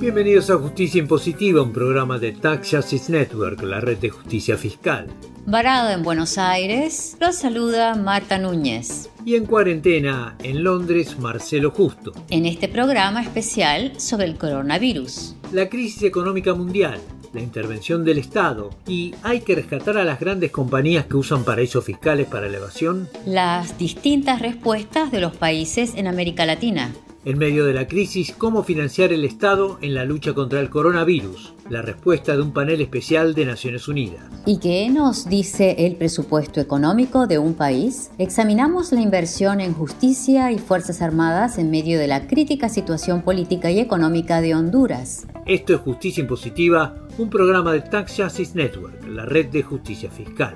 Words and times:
Bienvenidos 0.00 0.50
a 0.50 0.56
Justicia 0.56 1.00
Impositiva, 1.00 1.62
un 1.62 1.72
programa 1.72 2.18
de 2.18 2.30
Tax 2.32 2.70
Justice 2.70 3.10
Network, 3.10 3.60
la 3.62 3.80
red 3.80 3.98
de 3.98 4.10
justicia 4.10 4.56
fiscal. 4.56 5.08
Varado 5.46 5.90
en 5.90 6.04
Buenos 6.04 6.38
Aires, 6.38 7.16
los 7.20 7.34
saluda 7.34 7.96
Marta 7.96 8.38
Núñez. 8.38 9.10
Y 9.24 9.34
en 9.34 9.46
cuarentena 9.46 10.36
en 10.44 10.62
Londres, 10.62 11.18
Marcelo 11.18 11.72
Justo. 11.72 12.12
En 12.30 12.46
este 12.46 12.68
programa 12.68 13.20
especial 13.20 13.98
sobre 13.98 14.26
el 14.26 14.38
coronavirus. 14.38 15.34
La 15.52 15.68
crisis 15.68 16.04
económica 16.04 16.54
mundial, 16.54 17.00
la 17.32 17.40
intervención 17.40 18.04
del 18.04 18.18
Estado 18.18 18.70
y 18.86 19.14
hay 19.22 19.40
que 19.40 19.54
rescatar 19.54 19.96
a 19.98 20.04
las 20.04 20.20
grandes 20.20 20.50
compañías 20.50 21.06
que 21.06 21.16
usan 21.16 21.44
paraísos 21.44 21.84
fiscales 21.84 22.26
para 22.26 22.48
la 22.48 22.58
evasión. 22.58 23.08
Las 23.26 23.78
distintas 23.78 24.40
respuestas 24.40 25.10
de 25.10 25.20
los 25.20 25.36
países 25.36 25.94
en 25.94 26.06
América 26.06 26.46
Latina. 26.46 26.92
En 27.22 27.36
medio 27.36 27.66
de 27.66 27.74
la 27.74 27.86
crisis, 27.86 28.32
cómo 28.32 28.62
financiar 28.62 29.12
el 29.12 29.26
Estado 29.26 29.76
en 29.82 29.92
la 29.92 30.06
lucha 30.06 30.32
contra 30.32 30.58
el 30.58 30.70
coronavirus. 30.70 31.52
La 31.68 31.82
respuesta 31.82 32.34
de 32.34 32.40
un 32.40 32.52
panel 32.52 32.80
especial 32.80 33.34
de 33.34 33.44
Naciones 33.44 33.88
Unidas. 33.88 34.24
¿Y 34.46 34.58
qué 34.58 34.88
nos 34.88 35.28
dice 35.28 35.76
el 35.80 35.96
presupuesto 35.96 36.62
económico 36.62 37.26
de 37.26 37.38
un 37.38 37.52
país? 37.52 38.10
Examinamos 38.16 38.92
la 38.92 39.02
inversión 39.02 39.60
en 39.60 39.74
justicia 39.74 40.50
y 40.50 40.58
Fuerzas 40.58 41.02
Armadas 41.02 41.58
en 41.58 41.70
medio 41.70 41.98
de 41.98 42.06
la 42.06 42.26
crítica 42.26 42.70
situación 42.70 43.20
política 43.20 43.70
y 43.70 43.80
económica 43.80 44.40
de 44.40 44.54
Honduras. 44.54 45.26
Esto 45.44 45.74
es 45.74 45.80
Justicia 45.80 46.22
Impositiva, 46.22 47.06
un 47.18 47.28
programa 47.28 47.74
de 47.74 47.82
Tax 47.82 48.14
Justice 48.16 48.52
Network, 48.54 49.06
la 49.06 49.26
red 49.26 49.50
de 49.50 49.62
justicia 49.62 50.10
fiscal. 50.10 50.54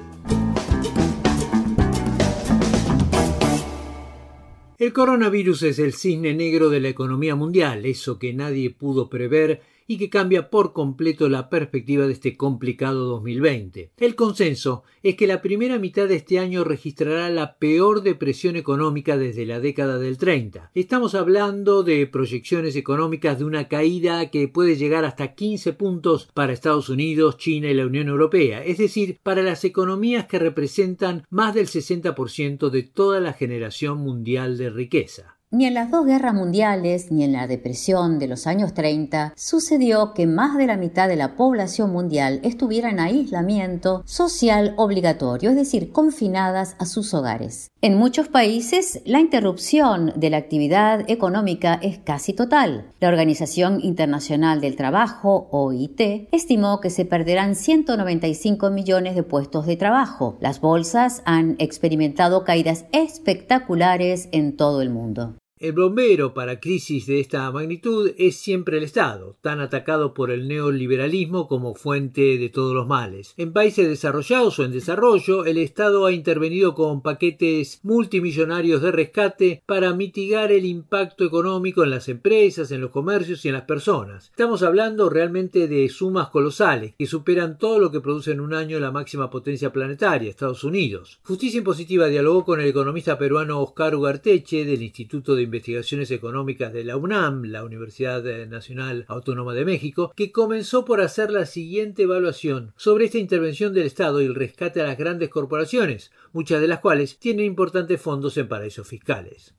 El 4.77 4.93
coronavirus 4.93 5.63
es 5.63 5.79
el 5.79 5.93
cisne 5.93 6.35
negro 6.35 6.69
de 6.69 6.81
la 6.81 6.89
economía 6.89 7.37
mundial, 7.37 7.87
eso 7.87 8.19
que 8.19 8.35
nadie 8.35 8.71
pudo 8.71 9.09
prever 9.09 9.63
y 9.87 9.99
que 9.99 10.11
cambia 10.11 10.51
por 10.51 10.73
completo 10.73 11.29
la 11.29 11.49
perspectiva 11.51 12.07
de 12.07 12.13
este 12.13 12.37
complicado 12.37 13.07
2020. 13.07 13.91
El 13.97 14.15
consenso 14.15 14.85
es 15.03 15.17
que 15.17 15.27
la 15.27 15.43
primera 15.43 15.79
mitad 15.79 16.09
de 16.09 16.17
este 16.17 16.39
año 16.39 16.65
registrará 16.65 17.29
la 17.31 17.57
peor 17.59 18.03
depresión 18.03 18.57
económica 18.57 19.17
desde 19.17 19.47
la 19.47 19.61
década 19.61 19.99
del 19.99 20.17
30. 20.17 20.71
Estamos 20.75 21.15
hablando 21.15 21.83
de 21.83 22.07
proyecciones 22.07 22.77
económicas 22.77 23.39
de 23.39 23.45
una 23.45 23.69
caída 23.69 24.31
que 24.31 24.49
puede 24.49 24.77
llegar 24.77 25.05
hasta 25.05 25.35
15 25.35 25.73
puntos 25.75 26.29
para 26.35 26.53
Estados 26.53 26.89
Unidos, 26.89 27.37
China 27.37 27.69
y 27.69 27.75
la 27.75 27.87
Unión 27.87 28.09
Europea, 28.09 28.65
es 28.65 28.79
decir, 28.79 29.19
para 29.23 29.43
las 29.43 29.65
economías 29.65 30.27
que 30.27 30.39
representan 30.39 31.27
más 31.31 31.55
del 31.55 31.67
60% 31.67 32.71
de 32.71 32.83
toda 32.83 33.21
la 33.21 33.33
generación 33.33 33.99
mundial 33.99 34.57
de 34.57 34.71
riqueza. 34.71 35.34
Ni 35.55 35.67
en 35.67 35.75
las 35.75 35.89
dos 35.89 36.05
guerras 36.05 36.35
mundiales 36.35 37.13
ni 37.13 37.23
en 37.23 37.33
la 37.33 37.47
depresión 37.47 38.19
de 38.19 38.27
los 38.27 38.49
años 38.49 38.75
30 38.75 39.35
sucedió 39.37 40.13
que 40.13 40.27
más 40.27 40.59
de 40.59 40.67
la 40.67 40.77
mitad 40.77 41.07
de 41.07 41.15
la 41.15 41.37
población 41.37 41.93
mundial 41.93 42.41
estuviera 42.43 42.91
en 42.91 42.99
aislamiento 42.99 44.03
social 44.05 44.75
obligatorio, 44.77 45.51
es 45.51 45.57
decir, 45.57 45.93
confinadas 45.93 46.75
a 46.81 46.87
sus 46.87 47.15
hogares. 47.15 47.71
En 47.83 47.97
muchos 47.97 48.27
países, 48.27 49.01
la 49.05 49.21
interrupción 49.21 50.13
de 50.17 50.31
la 50.31 50.39
actividad 50.39 51.09
económica 51.09 51.79
es 51.81 51.99
casi 51.99 52.33
total. 52.33 52.91
La 52.99 53.07
Organización 53.07 53.79
Internacional 53.81 54.61
del 54.61 54.75
Trabajo, 54.75 55.47
OIT, 55.53 56.31
estimó 56.33 56.81
que 56.81 56.91
se 56.91 57.05
perderán 57.05 57.55
195 57.55 58.71
millones 58.71 59.15
de 59.15 59.23
puestos 59.23 59.67
de 59.67 59.77
trabajo. 59.77 60.37
Las 60.41 60.61
bolsas 60.61 61.23
han 61.27 61.55
experimentado 61.61 62.43
caídas 62.43 62.87
espectaculares 62.91 64.29
en 64.33 64.57
todo 64.57 64.83
el 64.83 64.91
mundo. 64.91 65.37
El 65.61 65.71
bombero 65.71 66.35
para 66.35 66.59
crisis 66.59 67.07
de 67.07 67.21
esta 67.21 67.49
magnitud 67.53 68.11
es 68.19 68.37
siempre 68.37 68.77
el 68.77 68.83
Estado, 68.83 69.37
tan 69.41 69.61
atacado 69.61 70.13
por 70.13 70.33
el 70.33 70.49
neoliberalismo 70.49 71.47
como 71.47 71.77
fuente 71.77 72.39
de 72.39 72.49
todos 72.49 72.75
los 72.75 72.89
males. 72.89 73.35
En 73.37 73.53
países 73.53 73.87
desarrollados 73.87 74.59
o 74.59 74.65
en 74.65 74.73
desarrollo, 74.73 75.45
el 75.45 75.59
Estado 75.59 76.07
ha 76.07 76.13
intervenido 76.13 76.75
con 76.75 77.03
paquetes 77.03 77.79
multimillonarios 77.85 78.83
de 78.83 78.91
rescate 78.91 79.63
para 79.65 79.95
mitigar 79.95 80.51
el 80.51 80.67
impacto 80.67 81.25
económico 81.25 81.85
en 81.85 81.91
las 81.91 82.09
empresas, 82.09 82.73
en 82.73 82.81
los 82.81 82.91
comercios 82.91 83.45
y 83.45 83.49
en 83.49 83.55
las 83.55 83.63
personas. 83.63 84.31
Estamos 84.31 84.65
hablando 84.65 85.09
realmente 85.09 85.69
de 85.69 85.89
sumas 85.89 86.31
colosales 86.31 86.95
que 86.99 87.07
superan 87.07 87.59
todo 87.59 87.79
lo 87.79 87.93
que 87.93 88.01
produce 88.01 88.33
en 88.33 88.41
un 88.41 88.55
año 88.55 88.81
la 88.81 88.91
máxima 88.91 89.31
potencia 89.31 89.73
planetaria, 89.73 90.31
Estados 90.31 90.65
Unidos. 90.65 91.21
Justicia 91.23 91.59
Impositiva 91.59 92.09
dialogó 92.09 92.45
con 92.45 92.61
el 92.61 92.67
economista 92.67 93.17
peruano 93.17 93.61
Oscar 93.61 93.95
Ugarteche 93.95 94.65
del 94.65 94.83
Instituto 94.83 95.37
de 95.37 95.44
Investigaciones 95.45 96.11
Económicas 96.11 96.73
de 96.73 96.85
la 96.85 96.97
UNAM, 96.97 97.45
la 97.45 97.65
Universidad 97.65 98.23
Nacional 98.47 99.05
Autónoma 99.09 99.55
de 99.55 99.65
México, 99.65 100.13
que 100.17 100.33
comenzó 100.33 100.85
por 100.85 101.01
hacer 101.01 101.31
la 101.31 101.47
siguiente 101.47 102.03
evaluación 102.03 102.73
sobre 102.77 103.07
esta 103.07 103.19
intervención 103.19 103.73
del 103.73 103.87
Estado 103.87 104.21
y 104.21 104.27
el 104.27 104.35
rescate 104.35 104.81
a 104.81 104.87
las 104.87 104.99
grandes 104.99 105.29
corporaciones, 105.29 106.11
muchas 106.33 106.61
de 106.61 106.69
las 106.69 106.81
cuales 106.81 107.19
tienen 107.19 107.47
importantes 107.47 108.01
fondos 108.01 108.37
en 108.37 108.49
paraísos 108.49 108.87
fiscales. 108.89 109.55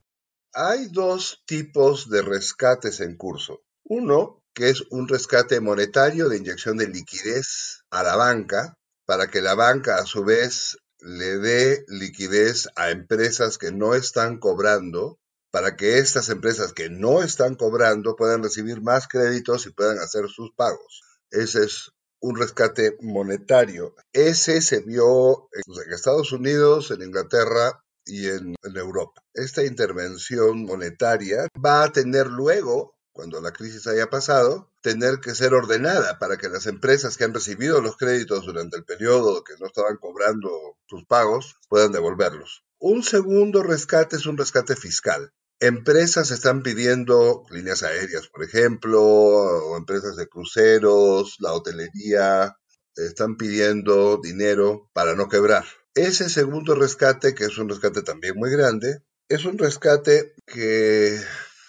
Hay 0.53 0.87
dos 0.87 1.43
tipos 1.45 2.09
de 2.09 2.21
rescates 2.21 3.01
en 3.01 3.17
curso. 3.17 3.63
Uno, 3.83 4.41
que 4.53 4.69
es 4.69 4.83
un 4.89 5.07
rescate 5.07 5.59
monetario 5.59 6.29
de 6.29 6.37
inyección 6.37 6.77
de 6.77 6.87
liquidez 6.87 7.83
a 7.89 8.03
la 8.03 8.15
banca, 8.15 8.73
para 9.05 9.27
que 9.27 9.41
la 9.41 9.53
banca 9.53 9.97
a 9.97 10.05
su 10.05 10.23
vez 10.23 10.77
le 10.99 11.37
dé 11.37 11.85
liquidez 11.87 12.67
a 12.75 12.89
empresas 12.89 13.57
que 13.57 13.71
no 13.71 13.93
están 13.93 14.39
cobrando 14.39 15.19
para 15.55 15.77
que 15.77 15.99
estas 15.99 16.27
empresas 16.27 16.73
que 16.73 16.89
no 16.89 17.23
están 17.23 17.55
cobrando 17.55 18.17
puedan 18.17 18.43
recibir 18.43 18.81
más 18.81 19.07
créditos 19.07 19.65
y 19.65 19.69
puedan 19.69 19.99
hacer 19.99 20.27
sus 20.27 20.51
pagos. 20.51 21.01
Ese 21.31 21.63
es 21.63 21.93
un 22.19 22.35
rescate 22.35 22.97
monetario. 22.99 23.95
Ese 24.11 24.61
se 24.61 24.81
vio 24.81 25.47
en 25.53 25.93
Estados 25.93 26.33
Unidos, 26.33 26.91
en 26.91 27.03
Inglaterra 27.03 27.81
y 28.03 28.27
en, 28.27 28.55
Europa. 28.63 29.21
Esta 29.33 29.63
intervención 29.63 30.65
monetaria 30.65 31.47
va 31.65 31.83
a 31.83 31.93
tener 31.93 32.27
luego, 32.27 32.97
cuando 33.13 33.39
la 33.39 33.53
crisis 33.53 33.87
haya 33.87 34.09
pasado, 34.09 34.73
tener 34.81 35.21
que 35.21 35.35
ser 35.35 35.53
ordenada 35.53 36.19
para 36.19 36.35
que 36.35 36.49
las 36.49 36.65
empresas 36.65 37.15
que 37.15 37.23
han 37.23 37.33
recibido 37.33 37.79
los 37.79 37.95
créditos 37.95 38.45
durante 38.45 38.75
el 38.75 38.83
periodo 38.83 39.45
que 39.45 39.53
no 39.57 39.67
estaban 39.67 39.95
cobrando 39.95 40.49
sus 40.85 41.05
pagos 41.05 41.55
puedan 41.69 41.93
devolverlos. 41.93 42.65
Un 42.77 43.03
segundo 43.03 43.63
rescate 43.63 44.17
es 44.17 44.25
un 44.25 44.37
rescate 44.37 44.75
fiscal. 44.75 45.31
Empresas 45.59 46.31
están 46.31 46.63
pidiendo 46.63 47.43
líneas 47.49 47.83
aéreas, 47.83 48.27
por 48.27 48.43
ejemplo, 48.43 49.01
o 49.01 49.77
empresas 49.77 50.15
de 50.17 50.27
cruceros, 50.27 51.37
la 51.39 51.53
hotelería, 51.53 52.57
están 52.95 53.37
pidiendo 53.37 54.19
dinero 54.21 54.89
para 54.93 55.15
no 55.15 55.29
quebrar. 55.29 55.65
Ese 55.93 56.29
segundo 56.29 56.75
rescate, 56.75 57.33
que 57.35 57.45
es 57.45 57.57
un 57.57 57.69
rescate 57.69 58.01
también 58.01 58.35
muy 58.35 58.51
grande, 58.51 59.01
es 59.29 59.45
un 59.45 59.57
rescate 59.57 60.33
que 60.45 61.19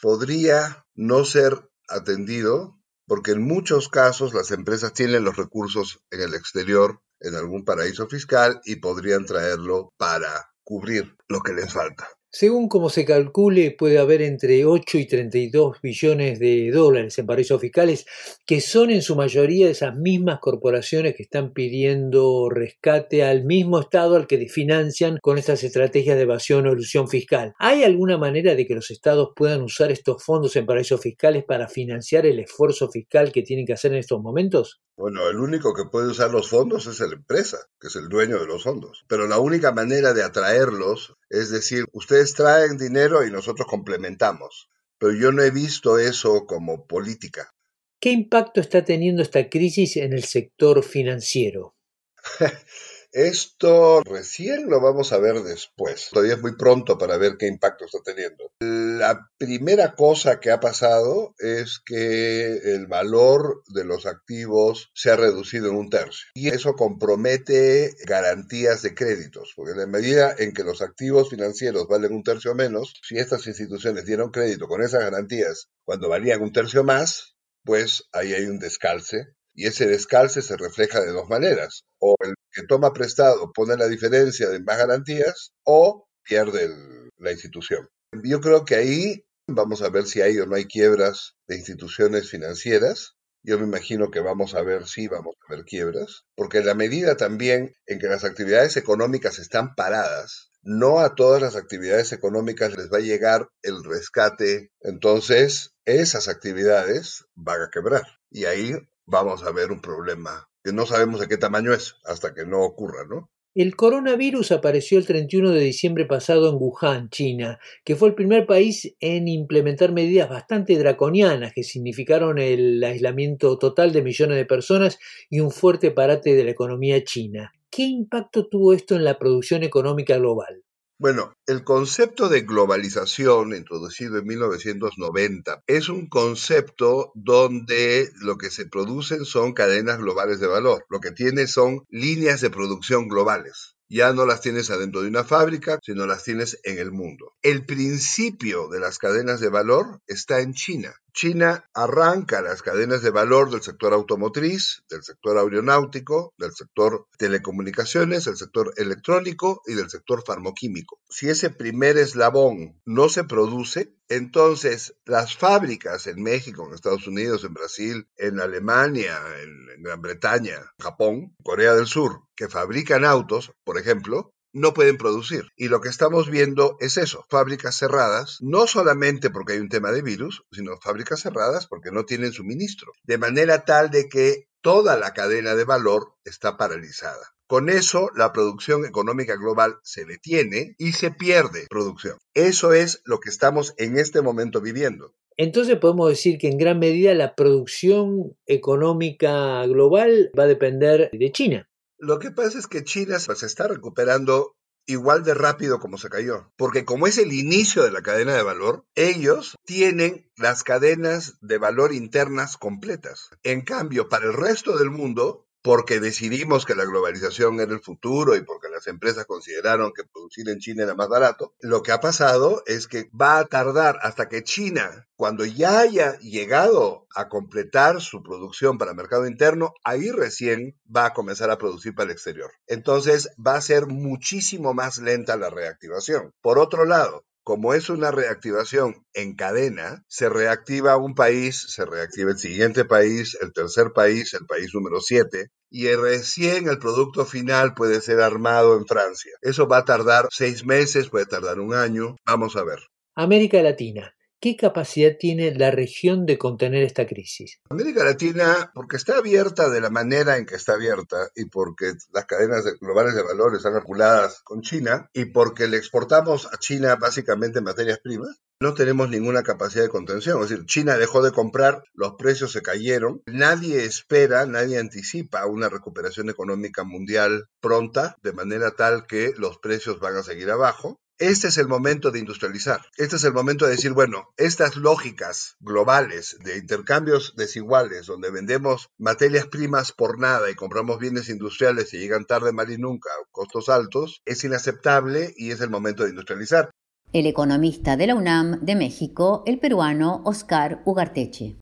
podría 0.03 0.85
no 0.95 1.25
ser 1.25 1.69
atendido 1.89 2.77
porque 3.07 3.33
en 3.33 3.43
muchos 3.43 3.89
casos 3.89 4.35
las 4.35 4.51
empresas 4.51 4.93
tienen 4.93 5.25
los 5.25 5.37
recursos 5.37 6.01
en 6.11 6.23
el 6.23 6.35
exterior, 6.35 7.01
en 7.21 7.37
algún 7.37 7.65
paraíso 7.65 8.09
fiscal, 8.09 8.61
y 8.65 8.77
podrían 8.77 9.27
traerlo 9.27 9.93
para 9.97 10.51
cubrir 10.65 11.17
lo 11.29 11.41
que 11.41 11.53
les 11.53 11.73
falta. 11.73 12.09
Según 12.39 12.69
como 12.69 12.91
se 12.91 13.07
calcule, 13.07 13.71
puede 13.71 13.99
haber 13.99 14.21
entre 14.21 14.67
8 14.67 14.99
y 14.99 15.07
32 15.07 15.81
billones 15.83 16.39
de 16.39 16.71
dólares 16.71 17.19
en 17.19 17.25
paraísos 17.25 17.59
fiscales, 17.59 18.05
que 18.45 18.61
son 18.61 18.91
en 18.91 19.01
su 19.01 19.17
mayoría 19.17 19.71
esas 19.71 19.97
mismas 19.97 20.39
corporaciones 20.41 21.15
que 21.17 21.23
están 21.23 21.55
pidiendo 21.55 22.51
rescate 22.51 23.25
al 23.25 23.47
mismo 23.47 23.81
Estado 23.81 24.17
al 24.17 24.27
que 24.27 24.47
financian 24.51 25.17
con 25.23 25.39
estas 25.39 25.65
estrategias 25.65 26.17
de 26.17 26.25
evasión 26.25 26.67
o 26.67 26.73
ilusión 26.73 27.09
fiscal. 27.09 27.55
¿Hay 27.59 27.85
alguna 27.85 28.19
manera 28.19 28.55
de 28.55 28.67
que 28.67 28.75
los 28.75 28.91
Estados 28.91 29.31
puedan 29.35 29.63
usar 29.63 29.91
estos 29.91 30.23
fondos 30.23 30.57
en 30.57 30.67
paraísos 30.67 31.01
fiscales 31.01 31.43
para 31.43 31.69
financiar 31.69 32.27
el 32.27 32.39
esfuerzo 32.39 32.91
fiscal 32.91 33.33
que 33.33 33.45
tienen 33.45 33.65
que 33.65 33.73
hacer 33.73 33.93
en 33.93 34.01
estos 34.01 34.21
momentos? 34.21 34.83
Bueno, 34.99 35.27
el 35.29 35.37
único 35.37 35.73
que 35.75 35.85
puede 35.91 36.09
usar 36.09 36.31
los 36.31 36.51
fondos 36.51 36.87
es 36.87 37.01
la 37.01 37.15
empresa, 37.15 37.59
que 37.81 37.89
es 37.89 37.97
el 37.97 38.09
dueño 38.11 38.39
de 38.39 38.47
los 38.47 38.63
fondos. 38.63 39.05
Pero 39.09 39.27
la 39.27 39.39
única 39.39 39.73
manera 39.73 40.13
de 40.15 40.23
atraerlos 40.23 41.17
es 41.29 41.51
decir, 41.51 41.85
ustedes 41.93 42.26
traen 42.35 42.77
dinero 42.79 43.27
y 43.27 43.31
nosotros 43.31 43.67
complementamos. 43.69 44.71
Pero 44.99 45.13
yo 45.13 45.33
no 45.33 45.43
he 45.43 45.51
visto 45.51 45.99
eso 45.99 46.47
como 46.47 46.87
política. 46.87 47.55
¿Qué 48.01 48.11
impacto 48.11 48.61
está 48.61 48.85
teniendo 48.85 49.23
esta 49.23 49.49
crisis 49.49 49.97
en 49.97 50.13
el 50.13 50.25
sector 50.25 50.83
financiero? 50.83 51.77
Esto 53.17 54.03
recién 54.03 54.69
lo 54.69 54.79
vamos 54.83 55.15
a 55.15 55.19
ver 55.19 55.37
después. 55.37 56.11
Todavía 56.13 56.35
es 56.35 56.43
muy 56.43 56.55
pronto 56.55 56.99
para 56.99 57.17
ver 57.17 57.39
qué 57.39 57.47
impacto 57.47 57.87
está 57.87 58.01
teniendo. 58.05 58.53
La 58.61 59.31
primera 59.39 59.95
cosa 59.95 60.39
que 60.39 60.51
ha 60.51 60.61
pasado 60.61 61.35
es 61.39 61.81
que 61.83 62.75
el 62.75 62.87
valor 62.89 63.63
de 63.69 63.87
los 63.87 64.05
activos 64.05 64.91
se 64.95 65.11
ha 65.11 65.17
reducido 65.17 65.71
en 65.71 65.77
un 65.77 65.89
tercio. 65.89 66.27
Y 66.35 66.49
eso 66.49 66.75
compromete 66.75 67.95
garantías 68.05 68.83
de 68.83 68.95
créditos, 68.95 69.55
porque 69.57 69.73
en 69.73 69.79
la 69.79 69.87
medida 69.87 70.35
en 70.37 70.53
que 70.53 70.65
los 70.65 70.83
activos 70.83 71.31
financieros 71.31 71.89
valen 71.89 72.13
un 72.13 72.23
tercio 72.23 72.55
menos, 72.55 72.93
si 73.03 73.17
estas 73.17 73.47
instituciones 73.47 74.05
dieron 74.05 74.31
crédito 74.31 74.69
con 74.69 74.83
esas 74.83 75.01
garantías 75.01 75.71
cuando 75.87 76.11
valían 76.11 76.43
un 76.43 76.53
tercio 76.53 76.85
más, 76.85 77.35
pues 77.65 78.05
ahí 78.13 78.35
hay 78.35 78.45
un 78.45 78.59
descalce 78.59 79.35
y 79.57 79.67
ese 79.67 79.87
descalce 79.87 80.43
se 80.43 80.57
refleja 80.57 81.01
de 81.01 81.11
dos 81.13 81.29
maneras. 81.29 81.85
O 81.99 82.15
el 82.23 82.35
que 82.53 82.63
toma 82.65 82.93
prestado 82.93 83.53
pone 83.53 83.77
la 83.77 83.89
diferencia 83.89 84.49
de 84.51 84.61
más 84.61 84.77
garantías 84.77 85.53
o 85.65 86.07
pierde 86.23 86.71
la 87.17 87.33
institución. 87.33 87.89
Yo 88.23 88.41
creo 88.41 88.65
que 88.65 88.77
ahí 88.77 89.25
vamos 89.49 89.83
a 89.83 89.89
ver 89.89 90.07
si 90.07 90.21
hay 90.21 90.39
o 90.39 90.47
no 90.47 90.57
hay 90.57 90.67
quiebras 90.67 91.35
de 91.49 91.57
instituciones 91.57 92.31
financieras. 92.31 93.15
Yo 93.43 93.59
me 93.59 93.65
imagino 93.65 94.11
que 94.11 94.21
vamos 94.21 94.55
a 94.55 94.63
ver 94.63 94.87
si 94.87 95.09
vamos 95.09 95.35
a 95.47 95.55
ver 95.55 95.65
quiebras, 95.65 96.25
porque 96.35 96.63
la 96.63 96.75
medida 96.75 97.17
también 97.17 97.75
en 97.87 97.99
que 97.99 98.09
las 98.09 98.25
actividades 98.25 98.77
económicas 98.77 99.39
están 99.39 99.75
paradas, 99.75 100.51
no 100.63 100.99
a 100.99 101.15
todas 101.15 101.41
las 101.41 101.55
actividades 101.55 102.13
económicas 102.13 102.77
les 102.77 102.93
va 102.93 102.99
a 102.99 103.03
llegar 103.03 103.49
el 103.63 103.85
rescate, 103.85 104.73
entonces 104.81 105.71
esas 105.85 106.27
actividades 106.27 107.25
van 107.37 107.63
a 107.63 107.71
quebrar. 107.71 108.03
Y 108.31 108.47
ahí 108.47 108.75
vamos 109.07 109.45
a 109.45 109.53
ver 109.53 109.71
un 109.71 109.81
problema 109.81 110.49
que 110.63 110.73
no 110.73 110.85
sabemos 110.85 111.21
de 111.21 111.29
qué 111.29 111.37
tamaño 111.37 111.73
es 111.73 111.97
hasta 112.05 112.35
que 112.35 112.45
no 112.45 112.63
ocurra, 112.63 113.05
¿no? 113.09 113.31
El 113.55 113.75
coronavirus 113.75 114.53
apareció 114.53 114.99
el 114.99 115.07
31 115.07 115.53
de 115.53 115.61
diciembre 115.61 116.05
pasado 116.05 116.51
en 116.51 116.57
Wuhan, 116.59 117.09
China, 117.09 117.59
que 117.87 117.97
fue 117.97 118.09
el 118.09 118.15
primer 118.15 118.45
país 118.45 118.95
en 119.01 119.29
implementar 119.29 119.93
medidas 119.93 120.29
bastante 120.29 120.77
draconianas 120.77 121.55
que 121.55 121.63
significaron 121.63 122.39
el 122.39 122.85
aislamiento 122.85 123.57
total 123.57 123.93
de 123.93 124.03
millones 124.03 124.37
de 124.37 124.45
personas 124.45 124.99
y 125.31 125.41
un 125.41 125.51
fuerte 125.51 125.91
parate 125.91 126.35
de 126.35 126.45
la 126.45 126.51
economía 126.51 127.03
china. 127.03 127.51
¿Qué 127.71 127.85
impacto 127.85 128.47
tuvo 128.47 128.75
esto 128.75 128.95
en 128.95 129.05
la 129.05 129.19
producción 129.19 129.63
económica 129.63 130.19
global? 130.19 130.66
Bueno, 130.99 131.35
el 131.47 131.63
concepto 131.63 132.31
de 132.31 132.41
globalización, 132.41 133.55
introducido 133.55 134.19
en 134.19 134.27
1990, 134.27 135.63
es 135.67 135.91
un 135.91 136.09
concepto 136.09 137.13
donde 137.15 138.11
lo 138.23 138.39
que 138.39 138.51
se 138.51 138.67
producen 138.67 139.27
son 139.27 139.53
cadenas 139.53 139.99
globales 139.99 140.41
de 140.41 140.47
valor. 140.47 140.87
Lo 140.89 141.01
que 141.01 141.13
tiene 141.13 141.47
son 141.49 141.85
líneas 141.91 142.41
de 142.41 142.49
producción 142.49 143.09
globales 143.09 143.76
ya 143.89 144.13
no 144.13 144.27
las 144.27 144.41
tienes 144.41 144.71
adentro 144.71 145.03
de 145.03 145.09
una 145.09 145.25
fábrica, 145.25 145.79
sino 145.83 146.07
las 146.07 146.25
tienes 146.25 146.59
en 146.65 146.79
el 146.79 146.93
mundo. 146.93 147.35
El 147.43 147.65
principio 147.65 148.69
de 148.69 148.81
las 148.81 148.99
cadenas 148.99 149.41
de 149.41 149.49
valor 149.49 150.01
está 150.07 150.41
en 150.41 150.55
China. 150.55 150.95
China 151.17 151.65
arranca 151.73 152.43
las 152.43 152.61
cadenas 152.61 153.01
de 153.01 153.09
valor 153.09 153.51
del 153.51 153.63
sector 153.63 153.95
automotriz, 153.95 154.83
del 154.91 155.03
sector 155.03 155.39
aeronáutico, 155.39 156.35
del 156.37 156.53
sector 156.53 157.07
telecomunicaciones, 157.17 158.27
del 158.27 158.37
sector 158.37 158.75
electrónico 158.77 159.63
y 159.67 159.73
del 159.73 159.89
sector 159.89 160.23
farmoquímico. 160.27 161.01
Si 161.09 161.31
ese 161.31 161.49
primer 161.49 161.97
eslabón 161.97 162.83
no 162.85 163.09
se 163.09 163.25
produce, 163.25 163.95
entonces 164.11 164.95
las 165.07 165.37
fábricas 165.37 166.07
en 166.07 166.23
México, 166.23 166.67
en 166.67 166.75
Estados 166.75 167.07
Unidos, 167.07 167.45
en 167.45 167.55
Brasil, 167.55 168.09
en 168.19 168.39
Alemania, 168.39 169.19
en 169.43 169.83
Gran 169.83 170.03
Bretaña, 170.03 170.75
Japón, 170.79 171.35
Corea 171.43 171.73
del 171.75 171.87
Sur, 171.87 172.21
que 172.37 172.49
fabrican 172.49 173.05
autos, 173.05 173.53
por 173.65 173.79
ejemplo, 173.79 174.33
no 174.53 174.73
pueden 174.73 174.97
producir. 174.97 175.45
Y 175.57 175.69
lo 175.69 175.81
que 175.81 175.89
estamos 175.89 176.31
viendo 176.31 176.77
es 176.81 176.97
eso, 176.97 177.27
fábricas 177.29 177.77
cerradas, 177.77 178.39
no 178.41 178.67
solamente 178.67 179.31
porque 179.31 179.55
hay 179.55 179.59
un 179.59 179.69
tema 179.69 179.93
de 179.93 180.03
virus, 180.03 180.45
sino 180.51 180.79
fábricas 180.81 181.21
cerradas 181.21 181.67
porque 181.67 181.91
no 181.91 182.05
tienen 182.05 182.33
suministro. 182.33 182.93
De 183.03 183.19
manera 183.19 183.65
tal 183.65 183.91
de 183.91 184.09
que 184.09 184.49
toda 184.63 184.97
la 184.97 185.13
cadena 185.13 185.55
de 185.55 185.65
valor 185.65 186.15
está 186.25 186.57
paralizada. 186.57 187.35
Con 187.47 187.69
eso, 187.69 188.11
la 188.17 188.33
producción 188.33 188.85
económica 188.85 189.37
global 189.37 189.79
se 189.85 190.05
detiene 190.05 190.75
y 190.79 190.93
se 190.93 191.13
pierde 191.13 191.67
producción. 191.71 192.19
Eso 192.35 192.73
es 192.73 193.03
lo 193.05 193.21
que 193.21 193.29
estamos 193.29 193.75
en 193.77 193.99
este 193.99 194.23
momento 194.23 194.61
viviendo. 194.61 195.15
Entonces 195.37 195.79
podemos 195.79 196.09
decir 196.09 196.39
que 196.39 196.49
en 196.49 196.57
gran 196.57 196.79
medida 196.79 197.15
la 197.15 197.35
producción 197.35 198.37
económica 198.47 199.65
global 199.67 200.31
va 200.37 200.45
a 200.45 200.49
depender 200.49 201.11
de 201.13 201.31
China. 201.31 201.69
Lo 201.99 202.19
que 202.19 202.31
pasa 202.31 202.59
es 202.59 202.67
que 202.67 202.85
China 202.85 203.19
se 203.19 203.33
está 203.47 203.69
recuperando 203.69 204.57
igual 204.87 205.25
de 205.25 205.35
rápido 205.35 205.81
como 205.81 205.99
se 205.99 206.09
cayó, 206.09 206.53
porque 206.57 206.85
como 206.85 207.07
es 207.07 207.19
el 207.19 207.33
inicio 207.33 207.83
de 207.83 207.91
la 207.91 208.03
cadena 208.03 208.35
de 208.35 208.43
valor, 208.43 208.85
ellos 208.95 209.57
tienen 209.65 210.31
las 210.37 210.63
cadenas 210.63 211.39
de 211.41 211.59
valor 211.59 211.93
internas 211.93 212.57
completas. 212.57 213.31
En 213.43 213.63
cambio, 213.63 214.09
para 214.09 214.27
el 214.27 214.33
resto 214.33 214.77
del 214.79 214.91
mundo, 214.91 215.46
porque 215.67 215.99
decidimos 215.99 216.65
que 216.65 216.77
la 216.77 216.85
globalización 216.85 217.59
era 217.59 217.73
el 217.73 217.81
futuro 217.81 218.37
y 218.37 218.45
porque 218.45 218.69
las 218.69 218.87
empresas 218.87 219.27
consideraron 219.27 219.93
que 219.93 220.05
producir 220.05 220.49
en 220.49 220.61
China 220.61 220.85
era 220.85 220.95
más 220.95 221.09
barato, 221.09 221.55
lo 221.59 221.83
que 221.83 221.91
ha 221.91 221.99
pasado 221.99 222.63
es 222.67 222.87
que 222.87 223.11
va 223.21 223.41
a 223.41 223.47
tardar 223.47 223.99
hasta 224.03 224.29
que 224.29 224.45
China, 224.45 225.09
cuando 225.17 225.45
ya 225.45 225.81
haya 225.81 226.21
llegado 226.21 227.09
a 227.17 227.29
completar 227.29 228.01
su 228.01 228.23
producción 228.23 228.79
para 228.79 228.93
el 228.93 228.97
mercado 228.97 229.27
interno, 229.27 229.75
ahí 229.83 230.13
recién 230.13 230.79
va 230.85 231.07
a 231.07 231.15
comenzar 231.15 231.51
a 231.51 231.59
producir 231.59 231.97
para 231.97 232.11
el 232.11 232.13
exterior. 232.13 232.53
Entonces 232.69 233.31
va 233.45 233.57
a 233.57 233.61
ser 233.61 233.89
muchísimo 233.89 234.73
más 234.73 234.99
lenta 234.99 235.37
la 235.37 235.51
reactivación. 235.51 236.33
Por 236.43 236.61
otro 236.61 236.85
lado, 236.85 237.25
como 237.47 237.75
es 237.75 237.91
una 237.91 238.11
reactivación 238.11 239.07
en 239.15 239.37
cadena, 239.37 240.03
se 240.09 240.29
reactiva 240.29 240.97
un 240.97 241.15
país, 241.15 241.65
se 241.69 241.85
reactiva 241.85 242.33
el 242.33 242.39
siguiente 242.39 242.85
país, 242.85 243.39
el 243.41 243.53
tercer 243.53 243.93
país, 243.95 244.35
el 244.35 244.47
país 244.47 244.75
número 244.75 245.01
7, 245.01 245.47
y 245.71 245.87
recién 245.95 246.69
el 246.69 246.81
producto 246.81 247.25
final 247.25 247.75
puede 247.75 248.01
ser 248.01 248.21
armado 248.21 248.77
en 248.77 248.85
Francia. 248.85 249.31
Eso 249.43 249.69
va 249.69 249.79
a 249.79 249.85
tardar 249.85 250.27
seis 250.33 250.67
meses, 250.67 251.09
puede 251.09 251.27
tardar 251.27 251.61
un 251.61 251.73
año, 251.73 252.17
vamos 252.27 252.57
a 252.57 252.65
ver. 252.65 252.81
América 253.15 253.63
Latina. 253.63 254.13
¿Qué 254.41 254.57
capacidad 254.57 255.13
tiene 255.19 255.55
la 255.55 255.71
región 255.71 256.27
de 256.27 256.37
contener 256.37 256.83
esta 256.83 257.07
crisis? 257.07 257.59
América 257.71 258.05
Latina, 258.05 258.71
porque 258.75 258.97
está 258.97 259.17
abierta 259.17 259.71
de 259.71 259.81
la 259.81 259.91
manera 259.91 260.37
en 260.37 260.45
que 260.45 260.57
está 260.57 260.75
abierta 260.75 261.31
y 261.35 261.47
porque 261.47 261.93
las 262.13 262.27
cadenas 262.27 262.65
globales 262.81 263.15
de 263.15 263.23
valores 263.23 263.59
están 263.59 263.75
articuladas 263.75 264.43
con 264.43 264.61
China 264.61 265.09
y 265.15 265.27
porque 265.27 265.69
le 265.69 265.79
exportamos 265.79 266.47
a 266.53 266.59
China 266.59 266.97
básicamente 266.97 267.61
materias 267.61 267.99
primas, 268.03 268.41
no 268.59 268.73
tenemos 268.73 269.11
ninguna 269.11 269.43
capacidad 269.43 269.85
de 269.85 269.91
contención. 269.91 270.43
Es 270.43 270.49
decir, 270.49 270.65
China 270.65 270.97
dejó 270.97 271.23
de 271.23 271.33
comprar, 271.33 271.83
los 271.93 272.15
precios 272.15 272.53
se 272.53 272.63
cayeron, 272.63 273.23
nadie 273.27 273.85
espera, 273.85 274.47
nadie 274.47 274.79
anticipa 274.79 275.47
una 275.47 275.69
recuperación 275.69 276.31
económica 276.31 276.83
mundial 276.85 277.49
pronta, 277.61 278.17
de 278.23 278.33
manera 278.33 278.71
tal 278.71 279.07
que 279.07 279.35
los 279.37 279.59
precios 279.59 280.01
van 280.01 280.17
a 280.17 280.23
seguir 280.23 280.51
abajo. 280.51 280.99
Este 281.19 281.49
es 281.49 281.57
el 281.57 281.67
momento 281.67 282.11
de 282.11 282.19
industrializar. 282.19 282.83
Este 282.99 283.17
es 283.17 283.25
el 283.25 283.33
momento 283.33 283.65
de 283.65 283.71
decir, 283.71 283.93
bueno, 283.93 284.35
estas 284.37 284.77
lógicas 284.77 285.57
globales 285.61 286.37
de 286.45 286.59
intercambios 286.59 287.33
desiguales, 287.37 288.05
donde 288.05 288.31
vendemos 288.31 288.91
materias 288.99 289.47
primas 289.47 289.93
por 289.93 290.19
nada 290.19 290.51
y 290.51 290.55
compramos 290.55 290.99
bienes 290.99 291.31
industriales 291.31 291.95
y 291.95 291.99
llegan 291.99 292.27
tarde, 292.27 292.53
mal 292.53 292.71
y 292.71 292.77
nunca, 292.77 293.09
costos 293.31 293.71
altos, 293.71 294.21
es 294.27 294.45
inaceptable 294.45 295.33
y 295.39 295.53
es 295.53 295.63
el 295.63 295.71
momento 295.71 296.05
de 296.05 296.11
industrializar. 296.11 296.69
El 297.15 297.27
economista 297.27 297.97
de 297.97 298.09
la 298.09 298.15
UNAM 298.15 298.61
de 298.61 298.77
México, 298.77 299.43
el 299.47 299.59
peruano 299.59 300.21
Oscar 300.27 300.83
Ugarteche. 300.85 301.57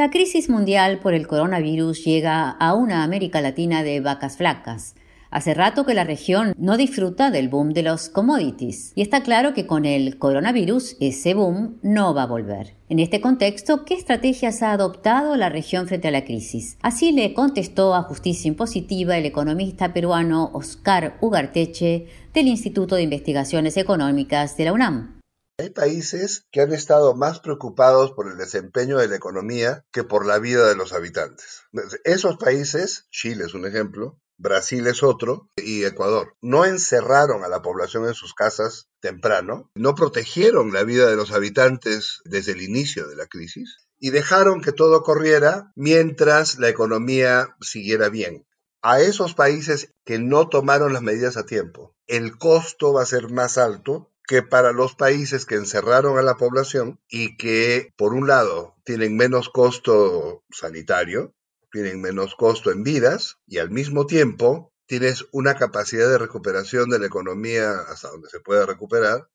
La 0.00 0.08
crisis 0.08 0.48
mundial 0.48 0.98
por 0.98 1.12
el 1.12 1.26
coronavirus 1.26 2.02
llega 2.06 2.48
a 2.48 2.72
una 2.72 3.04
América 3.04 3.42
Latina 3.42 3.82
de 3.82 4.00
vacas 4.00 4.38
flacas. 4.38 4.94
Hace 5.30 5.52
rato 5.52 5.84
que 5.84 5.92
la 5.92 6.04
región 6.04 6.54
no 6.56 6.78
disfruta 6.78 7.30
del 7.30 7.50
boom 7.50 7.74
de 7.74 7.82
los 7.82 8.08
commodities 8.08 8.92
y 8.94 9.02
está 9.02 9.22
claro 9.22 9.52
que 9.52 9.66
con 9.66 9.84
el 9.84 10.16
coronavirus 10.16 10.96
ese 11.00 11.34
boom 11.34 11.76
no 11.82 12.14
va 12.14 12.22
a 12.22 12.28
volver. 12.28 12.76
En 12.88 12.98
este 12.98 13.20
contexto, 13.20 13.84
¿qué 13.84 13.92
estrategias 13.92 14.62
ha 14.62 14.72
adoptado 14.72 15.36
la 15.36 15.50
región 15.50 15.86
frente 15.86 16.08
a 16.08 16.12
la 16.12 16.24
crisis? 16.24 16.78
Así 16.80 17.12
le 17.12 17.34
contestó 17.34 17.94
a 17.94 18.04
Justicia 18.04 18.48
Impositiva 18.48 19.18
el 19.18 19.26
economista 19.26 19.92
peruano 19.92 20.48
Oscar 20.54 21.18
Ugarteche 21.20 22.06
del 22.32 22.48
Instituto 22.48 22.94
de 22.94 23.02
Investigaciones 23.02 23.76
Económicas 23.76 24.56
de 24.56 24.64
la 24.64 24.72
UNAM. 24.72 25.19
Hay 25.60 25.68
países 25.68 26.46
que 26.50 26.62
han 26.62 26.72
estado 26.72 27.14
más 27.14 27.40
preocupados 27.40 28.12
por 28.12 28.28
el 28.28 28.38
desempeño 28.38 28.96
de 28.96 29.08
la 29.08 29.16
economía 29.16 29.84
que 29.92 30.04
por 30.04 30.24
la 30.24 30.38
vida 30.38 30.66
de 30.66 30.74
los 30.74 30.94
habitantes. 30.94 31.64
Esos 32.04 32.38
países, 32.38 33.06
Chile 33.10 33.44
es 33.44 33.52
un 33.52 33.66
ejemplo, 33.66 34.18
Brasil 34.38 34.86
es 34.86 35.02
otro, 35.02 35.50
y 35.56 35.84
Ecuador, 35.84 36.34
no 36.40 36.64
encerraron 36.64 37.44
a 37.44 37.48
la 37.48 37.60
población 37.60 38.06
en 38.06 38.14
sus 38.14 38.32
casas 38.32 38.88
temprano, 39.00 39.70
no 39.74 39.94
protegieron 39.94 40.72
la 40.72 40.82
vida 40.82 41.10
de 41.10 41.16
los 41.16 41.30
habitantes 41.30 42.22
desde 42.24 42.52
el 42.52 42.62
inicio 42.62 43.06
de 43.06 43.16
la 43.16 43.26
crisis, 43.26 43.86
y 43.98 44.12
dejaron 44.12 44.62
que 44.62 44.72
todo 44.72 45.02
corriera 45.02 45.72
mientras 45.76 46.58
la 46.58 46.70
economía 46.70 47.54
siguiera 47.60 48.08
bien. 48.08 48.46
A 48.80 49.02
esos 49.02 49.34
países 49.34 49.92
que 50.06 50.18
no 50.18 50.48
tomaron 50.48 50.94
las 50.94 51.02
medidas 51.02 51.36
a 51.36 51.44
tiempo, 51.44 51.94
el 52.06 52.38
costo 52.38 52.94
va 52.94 53.02
a 53.02 53.06
ser 53.06 53.30
más 53.30 53.58
alto 53.58 54.09
que 54.30 54.44
para 54.44 54.70
los 54.70 54.94
países 54.94 55.44
que 55.44 55.56
encerraron 55.56 56.16
a 56.16 56.22
la 56.22 56.36
población 56.36 57.00
y 57.08 57.36
que, 57.36 57.92
por 57.96 58.14
un 58.14 58.28
lado, 58.28 58.76
tienen 58.84 59.16
menos 59.16 59.48
costo 59.48 60.44
sanitario, 60.52 61.34
tienen 61.72 62.00
menos 62.00 62.36
costo 62.36 62.70
en 62.70 62.84
vidas 62.84 63.38
y 63.48 63.58
al 63.58 63.70
mismo 63.70 64.06
tiempo 64.06 64.72
tienes 64.86 65.26
una 65.32 65.56
capacidad 65.56 66.08
de 66.08 66.16
recuperación 66.16 66.90
de 66.90 67.00
la 67.00 67.06
economía 67.06 67.72
hasta 67.88 68.08
donde 68.08 68.28
se 68.28 68.38
pueda 68.38 68.66
recuperar 68.66 69.26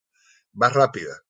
más 0.53 0.71
rápida. 0.71 1.23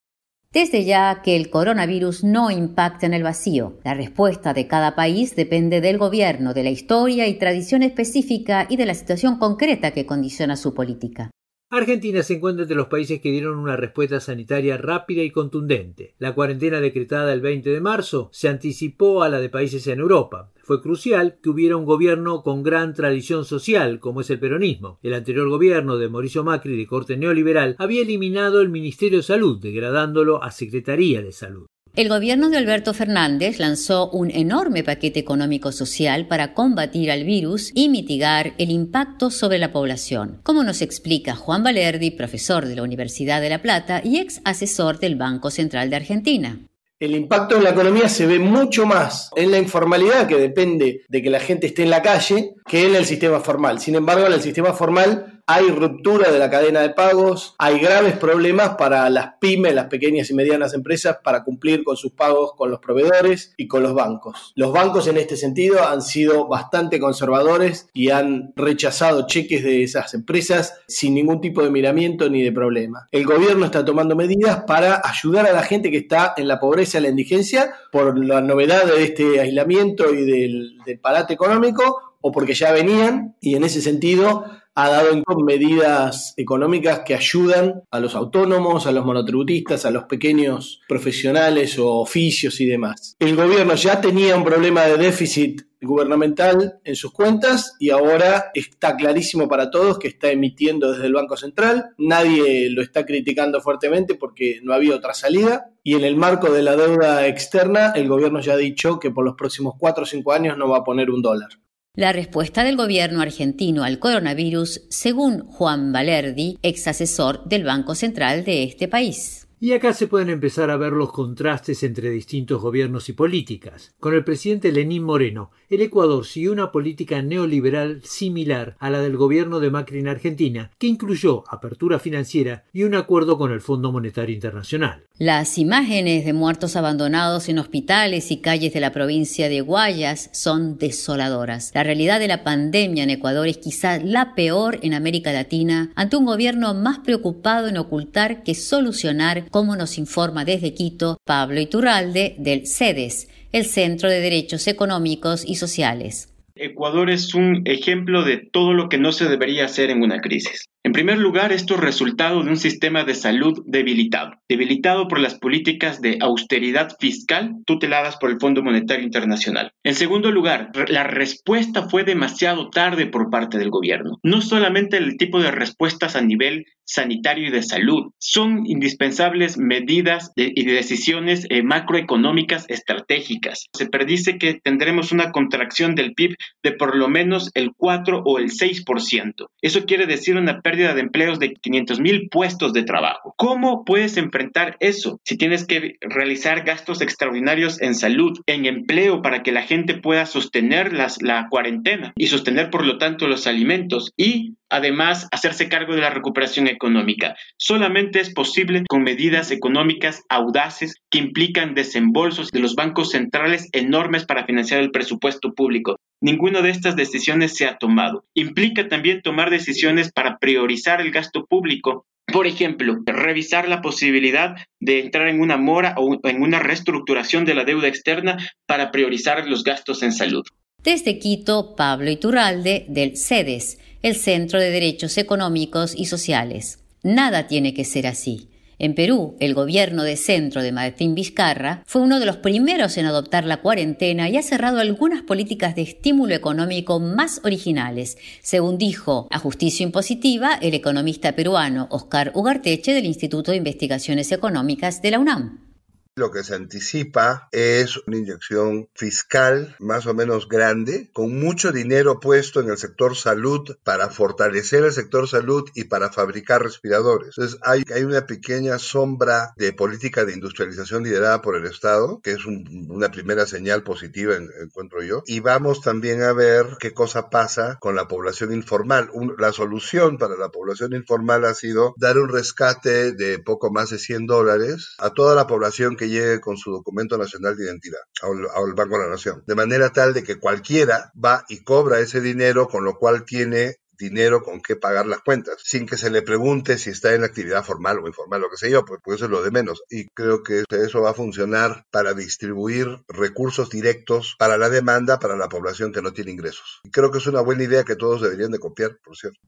Desde 0.52 0.86
ya 0.86 1.24
que 1.24 1.36
el 1.36 1.50
coronavirus 1.50 2.24
no 2.24 2.52
impacta 2.52 3.08
en 3.08 3.16
el 3.16 3.24
vacío. 3.24 3.80
La 3.84 3.96
respuesta 3.96 4.54
de 4.54 4.68
cada 4.68 4.94
país 4.94 5.36
depende 5.36 5.82
del 5.82 5.98
gobierno, 5.98 6.54
de 6.54 6.66
la 6.66 6.70
historia 6.70 7.28
y 7.28 7.40
tradición 7.40 7.82
específica 7.82 8.68
y 8.70 8.78
de 8.78 8.86
la 8.86 8.94
situación 8.94 9.40
concreta 9.40 9.90
que 9.90 10.06
condiciona 10.06 10.56
su 10.56 10.76
política. 10.76 11.32
Argentina 11.72 12.22
se 12.22 12.36
encuentra 12.36 12.64
entre 12.64 12.78
los 12.78 12.88
países 12.88 13.20
que 13.20 13.32
dieron 13.32 13.58
una 13.58 13.76
respuesta 13.76 14.20
sanitaria 14.20 14.78
rápida 14.78 15.24
y 15.24 15.32
contundente. 15.32 16.14
La 16.20 16.36
cuarentena 16.36 16.80
decretada 16.80 17.34
el 17.34 17.42
20 17.42 17.72
de 17.72 17.82
marzo 17.82 18.30
se 18.32 18.48
anticipó 18.48 19.24
a 19.24 19.30
la 19.30 19.40
de 19.40 19.50
países 19.50 19.88
en 19.88 20.00
Europa. 20.00 20.52
Fue 20.64 20.82
crucial 20.82 21.40
que 21.42 21.50
hubiera 21.50 21.76
un 21.76 21.86
gobierno 21.86 22.44
con 22.44 22.62
gran 22.62 22.94
tradición 22.94 23.46
social, 23.46 24.00
como 24.00 24.22
es 24.22 24.30
el 24.30 24.40
peronismo. 24.40 25.00
El 25.02 25.16
anterior 25.16 25.50
gobierno 25.50 25.98
de 25.98 26.08
Mauricio 26.08 26.44
Macri, 26.44 26.78
de 26.78 26.88
corte 26.88 27.18
neoliberal, 27.18 27.76
había 27.80 28.04
eliminado 28.04 28.62
el 28.62 28.70
Ministerio 28.70 29.18
de 29.20 29.24
Salud, 29.24 29.60
degradándolo 29.60 30.44
a 30.44 30.52
Secretaría 30.52 31.24
de 31.24 31.32
Salud. 31.32 31.66
El 31.96 32.10
gobierno 32.10 32.50
de 32.50 32.58
Alberto 32.58 32.94
Fernández 32.94 33.58
lanzó 33.58 34.10
un 34.10 34.30
enorme 34.30 34.84
paquete 34.84 35.22
económico-social 35.22 36.28
para 36.28 36.54
combatir 36.54 37.10
al 37.10 37.24
virus 37.24 37.72
y 37.74 37.88
mitigar 37.88 38.52
el 38.58 38.70
impacto 38.70 39.32
sobre 39.32 39.60
la 39.60 39.72
población, 39.72 40.42
como 40.44 40.66
nos 40.66 40.82
explica 40.82 41.36
Juan 41.36 41.64
Valerdi, 41.64 42.12
profesor 42.12 42.66
de 42.66 42.76
la 42.76 42.84
Universidad 42.84 43.40
de 43.40 43.50
La 43.50 43.62
Plata 43.62 44.02
y 44.04 44.18
ex 44.18 44.42
asesor 44.44 45.00
del 45.00 45.16
Banco 45.16 45.50
Central 45.50 45.90
de 45.90 45.96
Argentina. 45.96 46.60
El 47.00 47.16
impacto 47.16 47.56
en 47.56 47.64
la 47.64 47.70
economía 47.70 48.10
se 48.10 48.26
ve 48.26 48.40
mucho 48.40 48.86
más 48.86 49.30
en 49.38 49.52
la 49.52 49.58
informalidad, 49.58 50.28
que 50.28 50.36
depende 50.36 51.02
de 51.08 51.22
que 51.22 51.30
la 51.30 51.40
gente 51.40 51.68
esté 51.68 51.84
en 51.84 51.90
la 51.92 52.02
calle, 52.02 52.56
que 52.66 52.88
en 52.88 52.96
el 52.96 53.06
sistema 53.06 53.40
formal. 53.40 53.80
Sin 53.80 53.96
embargo, 53.96 54.28
en 54.28 54.34
el 54.34 54.42
sistema 54.42 54.74
formal 54.74 55.35
hay 55.48 55.70
ruptura 55.70 56.32
de 56.32 56.40
la 56.40 56.50
cadena 56.50 56.82
de 56.82 56.90
pagos, 56.90 57.56
hay 57.60 57.80
graves 57.80 58.18
problemas 58.18 58.76
para 58.78 59.10
las 59.10 59.36
pymes, 59.40 59.76
las 59.76 59.86
pequeñas 59.86 60.30
y 60.30 60.34
medianas 60.34 60.74
empresas, 60.74 61.18
para 61.24 61.44
cumplir 61.44 61.84
con 61.84 61.96
sus 61.98 62.14
pagos 62.14 62.54
con 62.58 62.72
los 62.72 62.80
proveedores 62.80 63.54
y 63.58 63.68
con 63.68 63.84
los 63.84 63.94
bancos. 63.94 64.54
Los 64.56 64.72
bancos 64.72 65.08
en 65.08 65.18
este 65.18 65.38
sentido 65.38 65.88
han 65.88 66.02
sido 66.02 66.48
bastante 66.48 67.00
conservadores 67.00 67.90
y 67.94 68.10
han 68.10 68.54
rechazado 68.56 69.28
cheques 69.28 69.64
de 69.64 69.84
esas 69.84 70.14
empresas 70.14 70.80
sin 70.88 71.14
ningún 71.14 71.42
tipo 71.42 71.64
de 71.64 71.70
miramiento 71.70 72.30
ni 72.30 72.42
de 72.42 72.52
problema. 72.52 73.08
El 73.12 73.26
gobierno 73.26 73.66
está 73.66 73.86
tomando 73.86 74.16
medidas 74.16 74.64
para 74.66 75.02
ayudar 75.04 75.46
a 75.46 75.54
la 75.54 75.64
gente 75.64 75.92
que 75.92 75.98
está 75.98 76.34
en 76.38 76.48
la 76.48 76.60
pobreza 76.60 76.98
y 76.98 77.02
la 77.02 77.10
indigencia 77.10 77.72
por 77.92 78.18
la 78.18 78.42
novedad 78.42 78.86
de 78.86 79.04
este 79.04 79.40
aislamiento 79.40 80.12
y 80.12 80.26
del, 80.26 80.78
del 80.86 81.00
parate 81.00 81.34
económico 81.34 82.16
o 82.22 82.32
porque 82.32 82.56
ya 82.56 82.72
venían 82.72 83.36
y 83.40 83.56
en 83.56 83.64
ese 83.64 83.82
sentido 83.82 84.46
ha 84.76 84.90
dado 84.90 85.16
medidas 85.44 86.34
económicas 86.38 87.02
que 87.06 87.16
ayudan 87.16 87.84
a 87.92 88.00
los 88.00 88.14
autónomos, 88.14 88.86
a 88.86 88.92
los 88.92 89.06
monotributistas, 89.06 89.86
a 89.86 89.92
los 89.92 90.04
pequeños 90.04 90.82
profesionales 90.88 91.80
o 91.80 91.96
oficios 91.96 92.60
y 92.60 92.66
demás. 92.66 93.16
El 93.20 93.36
gobierno 93.36 93.76
ya 93.76 94.02
tenía 94.02 94.36
un 94.36 94.44
problema 94.44 94.84
de 94.84 94.98
déficit 94.98 95.62
gubernamental 95.82 96.80
en 96.84 96.96
sus 96.96 97.12
cuentas 97.12 97.76
y 97.80 97.92
ahora 97.92 98.52
está 98.54 98.96
clarísimo 98.98 99.48
para 99.48 99.70
todos 99.70 100.00
que 100.00 100.08
está 100.08 100.32
emitiendo 100.32 100.92
desde 100.92 101.06
el 101.06 101.14
Banco 101.14 101.38
Central. 101.38 101.92
Nadie 101.98 102.70
lo 102.70 102.82
está 102.82 103.06
criticando 103.06 103.62
fuertemente 103.62 104.16
porque 104.16 104.60
no 104.64 104.74
había 104.74 104.96
otra 104.96 105.14
salida. 105.14 105.72
Y 105.84 105.94
en 105.94 106.04
el 106.04 106.16
marco 106.18 106.52
de 106.52 106.64
la 106.64 106.76
deuda 106.76 107.28
externa, 107.28 107.92
el 107.96 108.08
gobierno 108.08 108.40
ya 108.42 108.54
ha 108.54 108.58
dicho 108.58 109.00
que 109.00 109.12
por 109.12 109.24
los 109.24 109.36
próximos 109.36 109.76
cuatro 109.78 110.04
o 110.04 110.08
cinco 110.08 110.34
años 110.34 110.58
no 110.58 110.68
va 110.68 110.80
a 110.80 110.84
poner 110.84 111.12
un 111.12 111.22
dólar. 111.22 111.50
La 111.98 112.12
respuesta 112.12 112.66
del 112.66 112.76
gobierno 112.76 113.22
argentino 113.22 113.86
al 113.86 114.00
coronavirus, 114.00 114.82
según 114.90 115.46
Juan 115.46 115.94
Valerdi, 115.94 116.58
ex 116.62 116.90
asesor 116.90 117.46
del 117.46 117.64
Banco 117.64 117.96
Central 117.96 118.44
de 118.44 118.64
este 118.64 118.90
país. 118.90 119.48
Y 119.62 119.72
acá 119.72 119.94
se 119.94 120.08
pueden 120.08 120.30
empezar 120.30 120.70
a 120.70 120.76
ver 120.76 120.92
los 120.92 121.14
contrastes 121.14 121.84
entre 121.84 122.10
distintos 122.10 122.62
gobiernos 122.62 123.08
y 123.08 123.14
políticas. 123.14 123.96
Con 123.98 124.14
el 124.14 124.26
presidente 124.26 124.74
Lenín 124.74 125.04
Moreno, 125.04 125.52
el 125.70 125.82
Ecuador 125.82 126.26
siguió 126.26 126.52
una 126.52 126.72
política 126.72 127.22
neoliberal 127.22 128.02
similar 128.04 128.76
a 128.80 128.90
la 128.90 129.02
del 129.02 129.18
gobierno 129.18 129.60
de 129.60 129.72
Macri 129.72 130.00
en 130.00 130.08
Argentina, 130.08 130.72
que 130.78 130.88
incluyó 130.88 131.44
apertura 131.48 132.00
financiera 132.00 132.64
y 132.74 132.84
un 132.84 132.96
acuerdo 132.96 133.38
con 133.38 133.52
el 133.52 133.62
Fondo 133.62 133.92
Monetario 133.92 134.36
Internacional. 134.36 135.04
Las 135.18 135.58
imágenes 135.58 136.26
de 136.26 136.34
muertos 136.34 136.76
abandonados 136.76 137.48
en 137.48 137.60
hospitales 137.60 138.32
y 138.32 138.42
calles 138.42 138.74
de 138.74 138.82
la 138.82 138.92
provincia 138.92 139.48
de 139.48 139.62
Guayas 139.62 140.30
son 140.34 140.78
desoladoras. 140.78 141.72
La 141.74 141.84
realidad 141.84 142.20
de 142.20 142.28
la 142.28 142.44
pandemia 142.44 143.04
en 143.04 143.10
Ecuador 143.10 143.48
es 143.48 143.58
quizá 143.58 143.98
la 143.98 144.36
peor 144.36 144.80
en 144.82 144.94
América 144.94 145.32
Latina 145.32 145.92
ante 145.96 146.18
un 146.18 146.26
gobierno 146.26 146.74
más 146.74 147.00
preocupado 147.00 147.68
en 147.68 147.78
ocultar 147.78 148.44
que 148.44 148.56
solucionar 148.56 149.50
como 149.50 149.76
nos 149.76 149.98
informa 149.98 150.46
desde 150.46 150.74
Quito 150.74 151.18
Pablo 151.24 151.62
Iturralde 151.62 152.36
del 152.38 152.68
CEDES, 152.68 153.30
el 153.56 153.64
Centro 153.64 154.10
de 154.10 154.20
Derechos 154.20 154.68
Económicos 154.68 155.46
y 155.48 155.56
Sociales. 155.56 156.28
Ecuador 156.56 157.10
es 157.10 157.34
un 157.34 157.62
ejemplo 157.64 158.24
de 158.24 158.36
todo 158.36 158.74
lo 158.74 158.90
que 158.90 158.98
no 158.98 159.14
se 159.14 159.30
debería 159.30 159.64
hacer 159.64 159.92
en 159.92 160.04
una 160.04 160.20
crisis. 160.20 160.66
En 160.86 160.92
primer 160.92 161.18
lugar, 161.18 161.52
esto 161.52 161.74
es 161.74 161.80
resultado 161.80 162.44
de 162.44 162.50
un 162.52 162.58
sistema 162.58 163.04
de 163.04 163.16
salud 163.16 163.64
debilitado, 163.66 164.34
debilitado 164.48 165.08
por 165.08 165.20
las 165.20 165.34
políticas 165.34 166.00
de 166.00 166.20
austeridad 166.22 166.96
fiscal 167.00 167.56
tuteladas 167.66 168.18
por 168.18 168.30
el 168.30 168.38
Fondo 168.40 168.62
Monetario 168.62 169.04
Internacional. 169.04 169.72
En 169.84 169.96
segundo 169.96 170.30
lugar, 170.30 170.70
la 170.90 171.04
respuesta 171.04 171.90
fue 171.90 172.04
demasiado 172.04 172.70
tarde 172.70 173.08
por 173.08 173.32
parte 173.32 173.58
del 173.58 173.72
gobierno. 173.72 174.20
No 174.22 174.42
solamente 174.42 174.98
el 174.98 175.18
tipo 175.18 175.42
de 175.42 175.50
respuestas 175.50 176.16
a 176.16 176.22
nivel 176.22 176.66
sanitario 176.86 177.48
y 177.48 177.52
de 177.52 177.64
salud, 177.64 178.12
son 178.20 178.66
indispensables 178.66 179.58
medidas 179.58 180.32
y 180.36 180.66
decisiones 180.66 181.48
eh, 181.50 181.64
macroeconómicas 181.64 182.66
estratégicas. 182.70 183.66
Se 183.74 183.88
predice 183.88 184.38
que 184.38 184.60
tendremos 184.64 185.12
una 185.12 185.32
contracción 185.32 185.96
del 185.96 186.14
PIB 186.14 186.36
de 186.64 186.72
por 186.74 186.96
lo 186.96 187.08
menos 187.08 187.50
el 187.56 187.72
4 187.76 188.22
o 188.24 188.38
el 188.38 188.52
6%. 188.52 189.48
Eso 189.62 189.86
quiere 189.86 190.06
decir 190.06 190.38
una 190.38 190.62
pérdida 190.62 190.75
de 190.76 191.02
empleos 191.02 191.40
de 191.40 191.54
500 191.54 192.00
mil 192.00 192.30
puestos 192.30 192.74
de 192.74 192.84
trabajo. 192.84 193.34
¿Cómo 193.38 193.86
puedes 193.86 194.18
enfrentar 194.18 194.78
eso 194.80 195.20
si 195.24 195.38
tienes 195.38 195.66
que 195.66 195.96
realizar 196.02 196.64
gastos 196.64 197.02
extraordinarios 197.02 197.82
en 197.82 197.96
salud, 197.96 198.40
en 198.46 198.66
empleo 198.66 199.22
para 199.22 199.44
que 199.44 199.52
la 199.52 199.64
gente 199.64 199.96
pueda 199.96 200.26
sostener 200.26 200.94
la 200.94 201.48
cuarentena 201.50 202.14
y 202.18 202.28
sostener 202.28 202.70
por 202.70 202.86
lo 202.86 202.98
tanto 202.98 203.28
los 203.28 203.48
alimentos 203.48 204.14
y 204.18 204.56
además 204.70 205.28
hacerse 205.32 205.70
cargo 205.70 205.96
de 205.96 206.02
la 206.02 206.10
recuperación 206.10 206.68
económica. 206.68 207.36
Solamente 207.58 208.20
es 208.20 208.34
posible 208.34 208.84
con 208.88 209.04
medidas 209.04 209.52
económicas 209.52 210.24
audaces 210.30 210.96
que 211.10 211.20
implican 211.20 211.76
desembolsos 211.76 212.50
de 212.52 212.60
los 212.60 212.76
bancos 212.76 213.12
centrales 213.12 213.70
enormes 213.72 214.26
para 214.26 214.46
financiar 214.46 214.82
el 214.82 214.92
presupuesto 214.92 215.54
público. 215.54 215.98
Ninguna 216.22 216.62
de 216.62 216.72
estas 216.72 216.96
decisiones 216.96 217.56
se 217.56 217.66
ha 217.66 217.78
tomado. 217.78 218.26
Implica 218.34 218.88
también 218.88 219.22
tomar 219.22 219.50
decisiones 219.50 220.12
para 220.12 220.38
priorizar 220.38 221.02
el 221.02 221.12
gasto 221.12 221.46
público 221.46 222.06
por 222.32 222.48
ejemplo, 222.48 222.98
revisar 223.06 223.68
la 223.70 223.82
posibilidad 223.82 224.56
de 224.80 225.00
entrar 225.00 225.28
en 225.28 225.42
una 225.42 225.58
mora 225.58 225.96
o 225.98 226.20
en 226.28 226.42
una 226.42 226.60
reestructuración 226.60 227.46
de 227.46 227.54
la 227.54 227.64
deuda 227.64 227.88
externa 227.88 228.38
para 228.66 228.92
priorizar 228.92 229.48
los 229.48 229.64
gastos 229.64 230.02
en 230.04 230.12
salud. 230.12 230.44
Desde 230.84 231.20
Quito, 231.20 231.76
Pablo 231.76 232.10
Iturralde, 232.10 232.86
del 232.90 233.18
CEDES, 233.18 233.80
el 234.02 234.16
Centro 234.16 234.60
de 234.60 234.70
Derechos 234.70 235.18
Económicos 235.18 235.96
y 235.96 236.06
Sociales. 236.06 236.80
Nada 237.04 237.48
tiene 237.48 237.74
que 237.74 237.86
ser 237.86 238.08
así. 238.08 238.50
En 238.78 238.94
Perú, 238.94 239.36
el 239.40 239.54
gobierno 239.54 240.04
de 240.04 240.18
centro 240.18 240.62
de 240.62 240.72
Martín 240.72 241.16
Vizcarra 241.16 241.84
fue 241.86 242.02
uno 242.02 242.20
de 242.20 242.26
los 242.26 242.38
primeros 242.38 242.98
en 242.98 243.06
adoptar 243.06 243.46
la 243.46 243.62
cuarentena 243.62 244.30
y 244.30 244.38
ha 244.38 244.42
cerrado 244.42 244.80
algunas 244.80 245.22
políticas 245.22 245.76
de 245.76 245.84
estímulo 245.84 246.36
económico 246.36 247.00
más 247.00 247.40
originales, 247.44 248.18
según 248.42 248.78
dijo 248.78 249.28
a 249.32 249.40
Justicia 249.40 249.84
Impositiva 249.84 250.56
el 250.62 250.74
economista 250.74 251.34
peruano 251.34 251.88
Oscar 251.90 252.32
Ugarteche 252.36 252.94
del 252.94 253.06
Instituto 253.06 253.52
de 253.52 253.58
Investigaciones 253.58 254.32
Económicas 254.32 255.02
de 255.02 255.12
la 255.12 255.20
UNAM. 255.20 255.75
Lo 256.18 256.32
que 256.32 256.46
se 256.46 256.56
anticipa 256.56 257.50
es 257.52 257.98
una 258.08 258.16
inyección 258.16 258.88
fiscal 258.94 259.76
más 259.80 260.06
o 260.06 260.14
menos 260.14 260.48
grande, 260.48 261.10
con 261.12 261.38
mucho 261.38 261.74
dinero 261.74 262.22
puesto 262.22 262.62
en 262.62 262.70
el 262.70 262.78
sector 262.78 263.18
salud 263.18 263.76
para 263.84 264.10
fortalecer 264.10 264.86
el 264.86 264.94
sector 264.94 265.28
salud 265.28 265.70
y 265.76 265.84
para 265.84 266.14
fabricar 266.14 266.64
respiradores. 266.64 267.36
Entonces 267.36 267.60
hay, 267.64 267.84
hay 267.94 268.06
una 268.06 268.26
pequeña 268.26 268.80
sombra 268.80 269.54
de 269.58 269.74
política 269.74 270.24
de 270.24 270.32
industrialización 270.32 271.04
liderada 271.04 271.42
por 271.42 271.58
el 271.58 271.66
Estado, 271.66 272.22
que 272.24 272.32
es 272.32 272.46
una 272.46 273.12
primera 273.12 273.46
señal 273.46 273.84
positiva, 273.84 274.36
encuentro 274.64 275.04
yo. 275.04 275.22
Y 275.26 275.42
vamos 275.42 275.82
también 275.82 276.24
a 276.24 276.32
ver 276.32 276.78
qué 276.80 276.94
cosa 276.94 277.30
pasa 277.30 277.78
con 277.82 277.98
la 277.98 278.08
población 278.08 278.54
informal. 278.54 279.12
la 279.38 279.52
solución 279.52 280.18
para 280.18 280.38
la 280.38 280.48
población 280.48 280.94
informal 280.94 281.44
ha 281.44 281.56
sido 281.56 281.94
dar 281.98 282.18
un 282.18 282.30
rescate 282.30 283.12
de 283.12 283.38
poco 283.40 283.70
más 283.70 283.90
de 283.90 284.00
100 284.00 284.28
dólares 284.28 284.96
a 285.00 285.10
toda 285.10 285.36
la 285.36 285.46
población 285.46 285.98
que 285.98 286.05
llegue 286.08 286.42
con 286.42 286.58
su 286.58 286.72
documento 286.72 287.18
nacional 287.18 287.56
de 287.56 287.66
identidad 287.66 288.02
al, 288.22 288.74
Banco 288.74 288.98
de 288.98 289.06
la 289.06 289.12
Nación. 289.12 289.44
De 289.46 289.56
manera 289.56 289.92
tal 289.92 290.14
de 290.14 290.24
que 290.24 290.40
cualquiera 290.40 291.12
va 291.24 291.46
y 291.50 291.64
cobra 291.64 292.00
ese 292.00 292.22
dinero, 292.22 292.68
con 292.68 292.84
lo 292.84 292.96
cual 292.96 293.26
tiene 293.26 293.78
dinero 293.98 294.44
con 294.44 294.62
qué 294.62 294.76
pagar 294.76 295.06
las 295.06 295.22
cuentas, 295.22 295.56
sin 295.64 295.86
que 295.86 295.98
se 295.98 296.10
le 296.10 296.22
pregunte 296.22 296.78
si 296.78 296.90
está 296.90 297.14
en 297.14 297.24
actividad 297.24 297.64
formal 297.64 298.00
o 298.00 298.08
informal, 298.08 298.42
lo 298.42 298.50
que 298.50 298.58
sé 298.58 298.70
yo, 298.70 298.84
pues 298.84 299.00
eso 299.08 299.26
es 299.26 299.32
lo 299.32 299.42
de 299.42 299.52
menos. 299.52 299.84
Y 299.90 300.08
creo 300.10 300.44
que 300.44 300.64
eso 300.70 301.02
va 301.02 301.12
a 301.12 301.14
funcionar 301.14 301.86
para 301.92 302.14
distribuir 302.14 303.00
recursos 303.08 303.70
directos 303.70 304.36
para 304.38 304.58
la 304.58 304.70
demanda 304.70 305.20
para 305.20 305.38
la 305.38 305.50
población 305.50 305.94
que 305.94 306.02
no 306.02 306.14
tiene 306.14 306.32
ingresos. 306.32 306.82
Y 306.84 306.92
creo 306.92 307.12
que 307.12 307.20
es 307.20 307.28
una 307.28 307.42
buena 307.42 307.64
idea 307.64 307.84
que 307.84 307.96
todos 307.96 308.22
deberían 308.22 308.52
de 308.52 308.60
copiar, 308.60 309.00
por 309.04 309.16
cierto. 309.16 309.40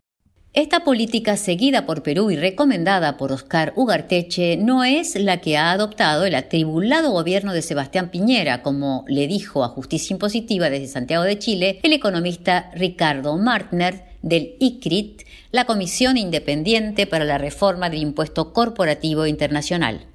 Esta 0.57 0.83
política 0.83 1.37
seguida 1.37 1.85
por 1.85 2.01
Perú 2.01 2.31
y 2.31 2.35
recomendada 2.35 3.15
por 3.15 3.31
Oscar 3.31 3.73
Ugarteche 3.75 4.57
no 4.57 4.83
es 4.83 5.13
la 5.13 5.37
que 5.37 5.55
ha 5.55 5.71
adoptado 5.71 6.25
el 6.25 6.33
atribulado 6.33 7.11
gobierno 7.11 7.53
de 7.53 7.61
Sebastián 7.61 8.09
Piñera, 8.09 8.63
como 8.63 9.05
le 9.07 9.27
dijo 9.27 9.63
a 9.63 9.67
Justicia 9.67 10.15
Impositiva 10.15 10.71
desde 10.71 10.87
Santiago 10.87 11.25
de 11.25 11.37
Chile 11.37 11.79
el 11.83 11.93
economista 11.93 12.71
Ricardo 12.73 13.37
Martner 13.37 14.05
del 14.23 14.55
ICRIT, 14.59 15.27
la 15.51 15.65
Comisión 15.65 16.17
Independiente 16.17 17.05
para 17.05 17.23
la 17.23 17.37
Reforma 17.37 17.91
del 17.91 18.01
Impuesto 18.01 18.51
Corporativo 18.51 19.27
Internacional. 19.27 20.07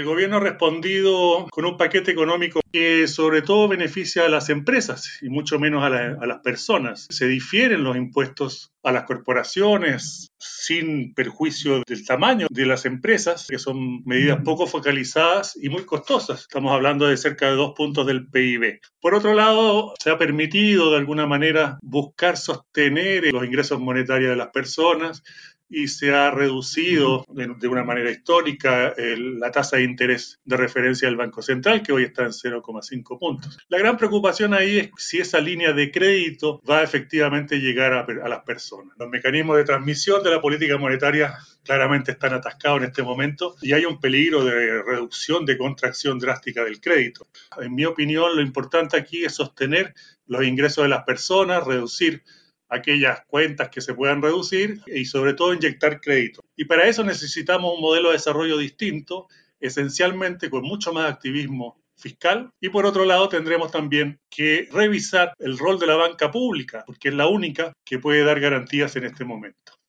El 0.00 0.06
gobierno 0.06 0.38
ha 0.38 0.40
respondido 0.40 1.46
con 1.50 1.66
un 1.66 1.76
paquete 1.76 2.10
económico 2.10 2.62
que 2.72 3.06
sobre 3.06 3.42
todo 3.42 3.68
beneficia 3.68 4.24
a 4.24 4.30
las 4.30 4.48
empresas 4.48 5.18
y 5.20 5.28
mucho 5.28 5.58
menos 5.58 5.84
a, 5.84 5.90
las 5.90 6.38
personas. 6.38 7.06
Se 7.10 7.28
difieren 7.28 7.84
los 7.84 7.98
impuestos 7.98 8.72
a 8.82 8.92
las 8.92 9.04
corporaciones 9.04 10.30
sin 10.38 11.12
perjuicio 11.12 11.82
del 11.86 12.06
tamaño 12.06 12.46
de 12.48 12.64
las 12.64 12.86
empresas, 12.86 13.46
que 13.46 13.58
son 13.58 14.02
medidas 14.06 14.40
poco 14.42 14.66
focalizadas 14.66 15.58
y 15.62 15.68
muy 15.68 15.84
costosas. 15.84 16.40
Estamos 16.40 16.72
hablando 16.72 17.06
de 17.06 17.18
cerca 17.18 17.50
de 17.50 17.56
dos 17.56 17.74
puntos 17.76 18.06
del 18.06 18.26
PIB. 18.26 18.80
Por 19.02 19.14
otro 19.14 19.34
lado, 19.34 19.92
se 20.02 20.08
ha 20.08 20.16
permitido 20.16 20.90
de 20.90 20.96
alguna 20.96 21.26
manera 21.26 21.78
buscar 21.82 22.38
sostener 22.38 23.30
los 23.34 23.44
ingresos 23.44 23.78
monetarios 23.78 24.30
de 24.30 24.36
las 24.36 24.48
personas 24.48 25.22
y 25.70 25.86
se 25.86 26.12
ha 26.12 26.32
reducido 26.32 27.24
de, 27.28 27.68
una 27.68 27.84
manera 27.84 28.10
histórica 28.10 28.92
la 28.96 29.52
tasa 29.52 29.76
de 29.76 29.84
interés 29.84 30.40
de 30.44 30.56
referencia 30.56 31.06
del 31.06 31.16
Banco 31.16 31.42
Central, 31.42 31.82
que 31.82 31.92
hoy 31.92 32.04
está 32.04 32.24
en 32.24 32.30
0,5 32.30 33.18
puntos. 33.18 33.56
La 33.68 33.78
gran 33.78 33.96
preocupación 33.96 34.52
ahí 34.52 34.78
es 34.78 34.90
si 34.96 35.18
esa 35.18 35.40
línea 35.40 35.72
de 35.72 35.92
crédito 35.92 36.60
va 36.68 36.80
a 36.80 36.82
efectivamente 36.82 37.60
llegar 37.60 37.92
a, 37.92 38.00
a 38.00 38.28
las 38.28 38.40
personas. 38.40 38.96
Los 38.98 39.08
mecanismos 39.08 39.56
de 39.56 39.64
transmisión 39.64 40.24
de 40.24 40.30
la 40.30 40.40
política 40.40 40.76
monetaria 40.76 41.38
claramente 41.62 42.12
están 42.12 42.34
atascados 42.34 42.78
en 42.78 42.88
este 42.88 43.04
momento 43.04 43.54
y 43.62 43.72
hay 43.72 43.84
un 43.84 44.00
peligro 44.00 44.44
de 44.44 44.82
reducción, 44.82 45.46
de 45.46 45.56
contracción 45.56 46.18
drástica 46.18 46.64
del 46.64 46.80
crédito. 46.80 47.28
En 47.60 47.74
mi 47.74 47.84
opinión, 47.84 48.34
lo 48.34 48.42
importante 48.42 48.96
aquí 48.96 49.24
es 49.24 49.34
sostener 49.34 49.94
los 50.26 50.44
ingresos 50.44 50.84
de 50.84 50.88
las 50.88 51.04
personas, 51.04 51.64
reducir 51.64 52.22
aquellas 52.70 53.22
cuentas 53.26 53.68
que 53.68 53.80
se 53.80 53.94
puedan 53.94 54.22
reducir 54.22 54.80
y 54.86 55.04
sobre 55.04 55.34
todo 55.34 55.52
inyectar 55.52 56.00
crédito. 56.00 56.42
Y 56.56 56.64
para 56.64 56.86
eso 56.86 57.04
necesitamos 57.04 57.74
un 57.74 57.82
modelo 57.82 58.08
de 58.08 58.14
desarrollo 58.14 58.56
distinto, 58.56 59.28
esencialmente 59.58 60.48
con 60.48 60.62
mucho 60.62 60.92
más 60.92 61.12
activismo 61.12 61.80
fiscal 61.96 62.50
y 62.60 62.70
por 62.70 62.86
otro 62.86 63.04
lado 63.04 63.28
tendremos 63.28 63.70
también 63.70 64.18
que 64.30 64.68
revisar 64.72 65.34
el 65.38 65.58
rol 65.58 65.78
de 65.78 65.86
la 65.86 65.96
banca 65.96 66.30
pública, 66.30 66.82
porque 66.86 67.08
es 67.08 67.14
la 67.14 67.28
única 67.28 67.72
que 67.84 67.98
puede 67.98 68.24
dar 68.24 68.40
garantías 68.40 68.96
en 68.96 69.04
este 69.04 69.24
momento. 69.24 69.79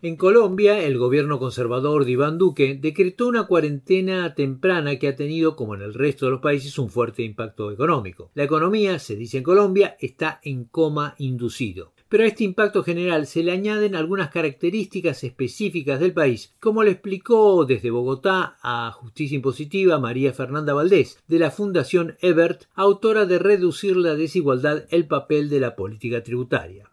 En 0.00 0.14
Colombia, 0.14 0.80
el 0.84 0.96
gobierno 0.96 1.40
conservador 1.40 2.04
de 2.04 2.12
Iván 2.12 2.38
Duque 2.38 2.78
decretó 2.80 3.26
una 3.26 3.48
cuarentena 3.48 4.32
temprana 4.36 4.96
que 4.96 5.08
ha 5.08 5.16
tenido, 5.16 5.56
como 5.56 5.74
en 5.74 5.82
el 5.82 5.92
resto 5.92 6.26
de 6.26 6.30
los 6.30 6.40
países, 6.40 6.78
un 6.78 6.88
fuerte 6.88 7.24
impacto 7.24 7.72
económico. 7.72 8.30
La 8.34 8.44
economía, 8.44 9.00
se 9.00 9.16
dice 9.16 9.38
en 9.38 9.42
Colombia, 9.42 9.96
está 9.98 10.38
en 10.44 10.66
coma 10.66 11.16
inducido. 11.18 11.94
Pero 12.08 12.22
a 12.22 12.28
este 12.28 12.44
impacto 12.44 12.84
general 12.84 13.26
se 13.26 13.42
le 13.42 13.50
añaden 13.50 13.96
algunas 13.96 14.30
características 14.30 15.24
específicas 15.24 15.98
del 15.98 16.12
país, 16.12 16.54
como 16.60 16.84
le 16.84 16.92
explicó 16.92 17.64
desde 17.64 17.90
Bogotá 17.90 18.56
a 18.62 18.92
Justicia 18.92 19.34
Impositiva 19.34 19.98
María 19.98 20.32
Fernanda 20.32 20.74
Valdés, 20.74 21.18
de 21.26 21.40
la 21.40 21.50
Fundación 21.50 22.16
Ebert, 22.20 22.66
autora 22.76 23.26
de 23.26 23.40
Reducir 23.40 23.96
la 23.96 24.14
desigualdad, 24.14 24.84
el 24.90 25.08
papel 25.08 25.48
de 25.48 25.58
la 25.58 25.74
política 25.74 26.22
tributaria. 26.22 26.88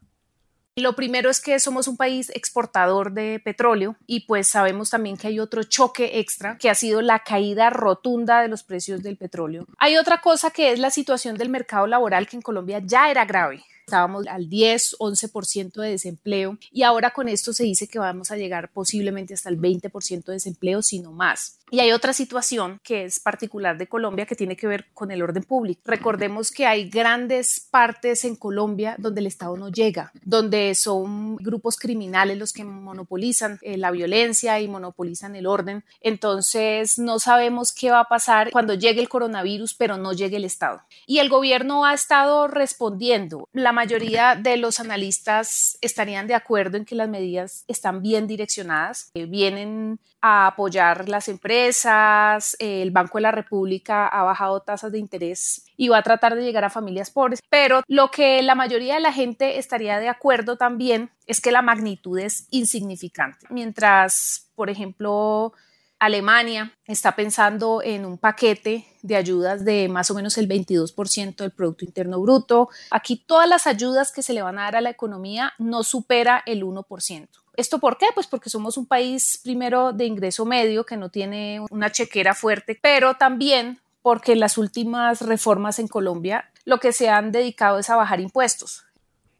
Lo 0.77 0.93
primero 0.93 1.29
es 1.29 1.39
que 1.39 1.57
somos 1.61 1.88
un 1.88 1.95
país 1.95 2.29
exportador 2.35 3.13
de 3.13 3.39
petróleo 3.39 3.95
y 4.05 4.25
pues 4.25 4.49
sabemos 4.49 4.89
también 4.89 5.15
que 5.15 5.27
hay 5.27 5.39
otro 5.39 5.63
choque 5.63 6.19
extra 6.19 6.57
que 6.57 6.69
ha 6.69 6.75
sido 6.75 7.01
la 7.01 7.19
caída 7.19 7.69
rotunda 7.69 8.41
de 8.41 8.49
los 8.49 8.63
precios 8.63 9.01
del 9.01 9.15
petróleo. 9.15 9.67
Hay 9.77 9.95
otra 9.95 10.19
cosa 10.19 10.51
que 10.51 10.73
es 10.73 10.79
la 10.79 10.89
situación 10.89 11.38
del 11.38 11.47
mercado 11.47 11.88
laboral 11.88 12.27
que 12.27 12.35
en 12.35 12.41
Colombia 12.41 12.81
ya 12.83 13.09
era 13.09 13.23
grave 13.23 13.63
estábamos 13.86 14.26
al 14.28 14.50
10, 14.50 14.98
11% 15.00 15.82
de 15.82 15.89
desempleo 15.89 16.58
y 16.71 16.82
ahora 16.84 17.12
con 17.12 17.30
esto 17.30 17.54
se 17.54 17.63
dice 17.63 17.88
que 17.88 18.00
vamos 18.00 18.32
a 18.32 18.36
llegar 18.36 18.71
posiblemente 18.71 19.36
hasta 19.36 19.50
el 19.50 19.60
20% 19.60 20.26
de 20.26 20.34
desempleo, 20.34 20.82
si 20.82 21.00
no 21.00 21.12
más. 21.12 21.60
Y 21.71 21.80
hay 21.80 21.91
otra 21.91 22.13
situación 22.13 22.80
que 22.84 23.06
es 23.06 23.19
particular 23.19 23.78
de 23.78 23.88
Colombia 23.88 24.28
que 24.28 24.36
tiene 24.36 24.56
que 24.56 24.67
ver 24.67 24.86
con 24.93 25.10
el 25.10 25.21
orden 25.24 25.43
público. 25.43 25.82
Recordemos 25.86 26.52
que 26.52 26.67
hay 26.67 26.89
grandes 26.89 27.67
partes 27.71 28.24
en 28.24 28.36
Colombia 28.36 28.95
donde 29.00 29.21
el 29.21 29.28
Estado 29.28 29.58
no 29.58 29.69
llega, 29.69 30.12
donde 30.24 30.76
son 30.76 31.38
grupos 31.38 31.78
criminales 31.78 32.38
los 32.38 32.54
que 32.54 32.63
monopolizan 32.63 33.58
eh, 33.62 33.78
la 33.78 33.91
violencia 33.91 34.60
y 34.60 34.67
monopolizan 34.67 35.36
el 35.36 35.48
orden. 35.48 35.84
Entonces 36.02 37.00
no 37.00 37.19
sabemos 37.19 37.74
qué 37.74 37.89
va 37.89 38.02
a 38.02 38.08
pasar 38.08 38.52
cuando 38.52 38.76
llegue 38.76 39.02
el 39.02 39.10
coronavirus, 39.10 39.74
pero 39.74 39.98
no 39.98 40.13
llegue 40.13 40.38
el 40.38 40.45
Estado. 40.45 40.84
Y 41.08 41.17
el 41.17 41.30
gobierno 41.30 41.86
ha 41.86 41.93
estado 41.93 42.48
respondiendo. 42.48 43.50
La 43.54 43.71
mayoría 43.75 44.35
de 44.35 44.57
los 44.57 44.79
analistas 44.79 45.77
estarían 45.81 46.25
de 46.25 46.33
acuerdo 46.33 46.77
en 46.77 46.85
que 46.85 46.95
las 46.95 47.07
medidas 47.07 47.63
están 47.67 48.01
bien 48.01 48.25
direccionadas, 48.25 49.11
eh, 49.13 49.27
vienen 49.27 49.99
a 50.21 50.47
apoyar 50.47 51.07
las 51.07 51.27
empresas, 51.27 52.55
el 52.57 52.89
Banco 52.89 53.19
de 53.19 53.21
la 53.21 53.31
República 53.31 54.07
ha 54.07 54.23
bajado 54.23 54.61
tasas 54.61 54.91
de 54.91 54.97
interés 54.97 55.63
y 55.77 55.89
va 55.89 55.99
a 55.99 56.03
tratar 56.03 56.33
de 56.33 56.43
llegar 56.43 56.63
a 56.63 56.71
familias 56.71 57.11
pobres, 57.11 57.41
pero 57.49 57.83
lo 57.88 58.09
que 58.09 58.41
la 58.41 58.55
mayoría 58.55 58.95
de 58.95 59.01
la 59.01 59.13
gente 59.13 59.59
estaría 59.59 59.99
de 59.99 60.09
acuerdo 60.09 60.57
también 60.57 61.11
es 61.27 61.41
que 61.41 61.51
la 61.51 61.61
magnitud 61.61 62.17
es 62.17 62.47
insignificante. 62.49 63.45
Mientras, 63.51 64.49
por 64.55 64.71
ejemplo, 64.71 65.53
Alemania 65.99 66.73
está 66.86 67.15
pensando 67.15 67.81
en 67.84 68.05
un 68.05 68.17
paquete 68.17 68.86
de 69.01 69.15
ayudas 69.15 69.63
de 69.63 69.88
más 69.88 70.12
o 70.12 70.13
menos 70.13 70.38
el 70.38 70.47
22% 70.47 71.36
del 71.38 71.51
Producto 71.51 71.86
Interno 71.86 72.19
Bruto. 72.19 72.69
Aquí 72.91 73.23
todas 73.25 73.47
las 73.47 73.65
ayudas 73.65 74.12
que 74.12 74.21
se 74.21 74.34
le 74.34 74.41
van 74.41 74.60
a 74.60 74.63
dar 74.63 74.75
a 74.75 74.81
la 74.81 74.89
economía 74.89 75.53
no 75.58 75.84
supera 75.84 76.43
el 76.45 76.63
1%. 76.63 77.27
¿Esto 77.55 77.79
por 77.79 77.97
qué? 77.97 78.08
Pues 78.13 78.27
porque 78.27 78.49
somos 78.49 78.77
un 78.77 78.86
país 78.86 79.39
primero 79.43 79.93
de 79.93 80.05
ingreso 80.05 80.45
medio 80.45 80.86
que 80.86 80.97
no 80.97 81.10
tiene 81.10 81.62
una 81.69 81.91
chequera 81.91 82.34
fuerte, 82.34 82.77
pero 82.81 83.15
también 83.15 83.79
porque 84.01 84.36
las 84.36 84.58
últimas 84.58 85.21
reformas 85.21 85.79
en 85.79 85.88
Colombia 85.88 86.51
lo 86.65 86.79
que 86.79 86.91
se 86.91 87.10
han 87.10 87.31
dedicado 87.31 87.79
es 87.79 87.89
a 87.89 87.95
bajar 87.95 88.19
impuestos. 88.19 88.86